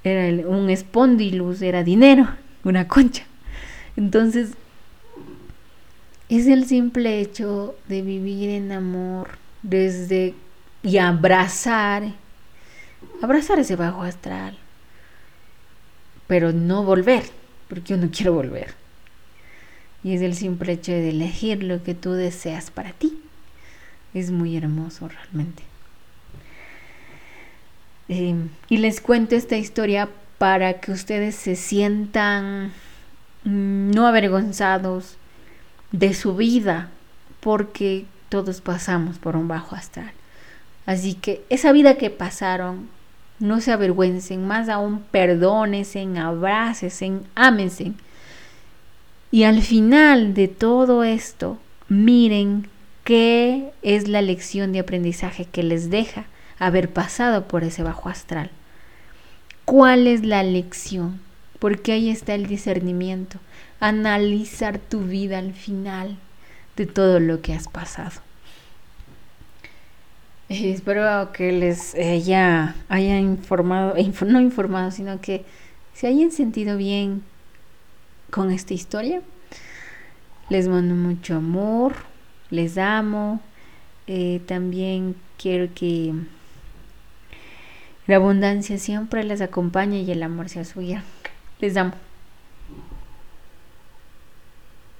era 0.03 0.47
un 0.47 0.69
espondilus, 0.69 1.61
era 1.61 1.83
dinero, 1.83 2.27
una 2.63 2.87
concha. 2.87 3.23
Entonces, 3.95 4.51
es 6.29 6.47
el 6.47 6.65
simple 6.65 7.19
hecho 7.19 7.75
de 7.87 8.01
vivir 8.01 8.49
en 8.49 8.71
amor 8.71 9.29
desde 9.63 10.35
y 10.83 10.97
abrazar, 10.97 12.13
abrazar 13.21 13.59
ese 13.59 13.75
bajo 13.75 14.03
astral, 14.03 14.57
pero 16.27 16.53
no 16.53 16.83
volver, 16.83 17.23
porque 17.67 17.89
yo 17.93 17.97
no 17.97 18.09
quiero 18.11 18.33
volver. 18.33 18.75
Y 20.03 20.13
es 20.13 20.21
el 20.21 20.35
simple 20.35 20.73
hecho 20.73 20.93
de 20.93 21.09
elegir 21.09 21.63
lo 21.63 21.83
que 21.83 21.93
tú 21.93 22.13
deseas 22.13 22.71
para 22.71 22.93
ti. 22.93 23.19
Es 24.13 24.31
muy 24.31 24.55
hermoso 24.55 25.09
realmente. 25.09 25.68
Eh, 28.09 28.35
y 28.69 28.77
les 28.77 29.01
cuento 29.01 29.35
esta 29.35 29.55
historia 29.55 30.09
para 30.39 30.79
que 30.79 30.91
ustedes 30.91 31.35
se 31.35 31.55
sientan 31.55 32.73
no 33.43 34.07
avergonzados 34.07 35.17
de 35.91 36.13
su 36.13 36.35
vida, 36.35 36.89
porque 37.39 38.05
todos 38.29 38.61
pasamos 38.61 39.17
por 39.17 39.35
un 39.35 39.47
bajo 39.47 39.75
astral. 39.75 40.11
Así 40.85 41.13
que 41.13 41.43
esa 41.49 41.71
vida 41.71 41.95
que 41.95 42.09
pasaron, 42.09 42.89
no 43.39 43.61
se 43.61 43.71
avergüencen, 43.71 44.45
más 44.45 44.69
aún 44.69 44.99
perdónense, 45.11 46.05
abrácense, 46.17 47.19
ámense. 47.35 47.93
Y 49.31 49.43
al 49.43 49.61
final 49.61 50.33
de 50.33 50.47
todo 50.47 51.03
esto, 51.03 51.57
miren 51.87 52.67
qué 53.03 53.71
es 53.81 54.07
la 54.07 54.21
lección 54.21 54.71
de 54.71 54.79
aprendizaje 54.79 55.45
que 55.45 55.63
les 55.63 55.89
deja 55.89 56.25
haber 56.59 56.91
pasado 56.91 57.47
por 57.47 57.63
ese 57.63 57.83
bajo 57.83 58.09
astral. 58.09 58.51
¿Cuál 59.65 60.07
es 60.07 60.25
la 60.25 60.43
lección? 60.43 61.19
Porque 61.59 61.93
ahí 61.93 62.09
está 62.09 62.35
el 62.35 62.47
discernimiento, 62.47 63.39
analizar 63.79 64.79
tu 64.79 65.01
vida 65.01 65.39
al 65.39 65.53
final 65.53 66.17
de 66.75 66.85
todo 66.85 67.19
lo 67.19 67.41
que 67.41 67.53
has 67.53 67.67
pasado. 67.67 68.21
espero 70.49 71.31
que 71.33 71.51
les 71.51 71.95
haya, 71.95 72.75
haya 72.87 73.19
informado, 73.19 73.95
no 74.25 74.41
informado, 74.41 74.91
sino 74.91 75.21
que 75.21 75.45
se 75.93 76.07
hayan 76.07 76.31
sentido 76.31 76.77
bien 76.77 77.23
con 78.31 78.51
esta 78.51 78.73
historia. 78.73 79.21
Les 80.49 80.67
mando 80.67 80.95
mucho 80.95 81.35
amor, 81.35 81.93
les 82.49 82.77
amo. 82.77 83.41
Eh, 84.07 84.41
también 84.47 85.15
quiero 85.37 85.71
que 85.75 86.13
la 88.09 88.15
abundancia 88.15 88.79
siempre 88.79 89.23
les 89.23 89.39
acompañe 89.39 90.01
y 90.01 90.11
el 90.11 90.23
amor 90.23 90.49
sea 90.49 90.65
suya. 90.65 91.03
Les 91.59 91.77
amo. 91.77 91.93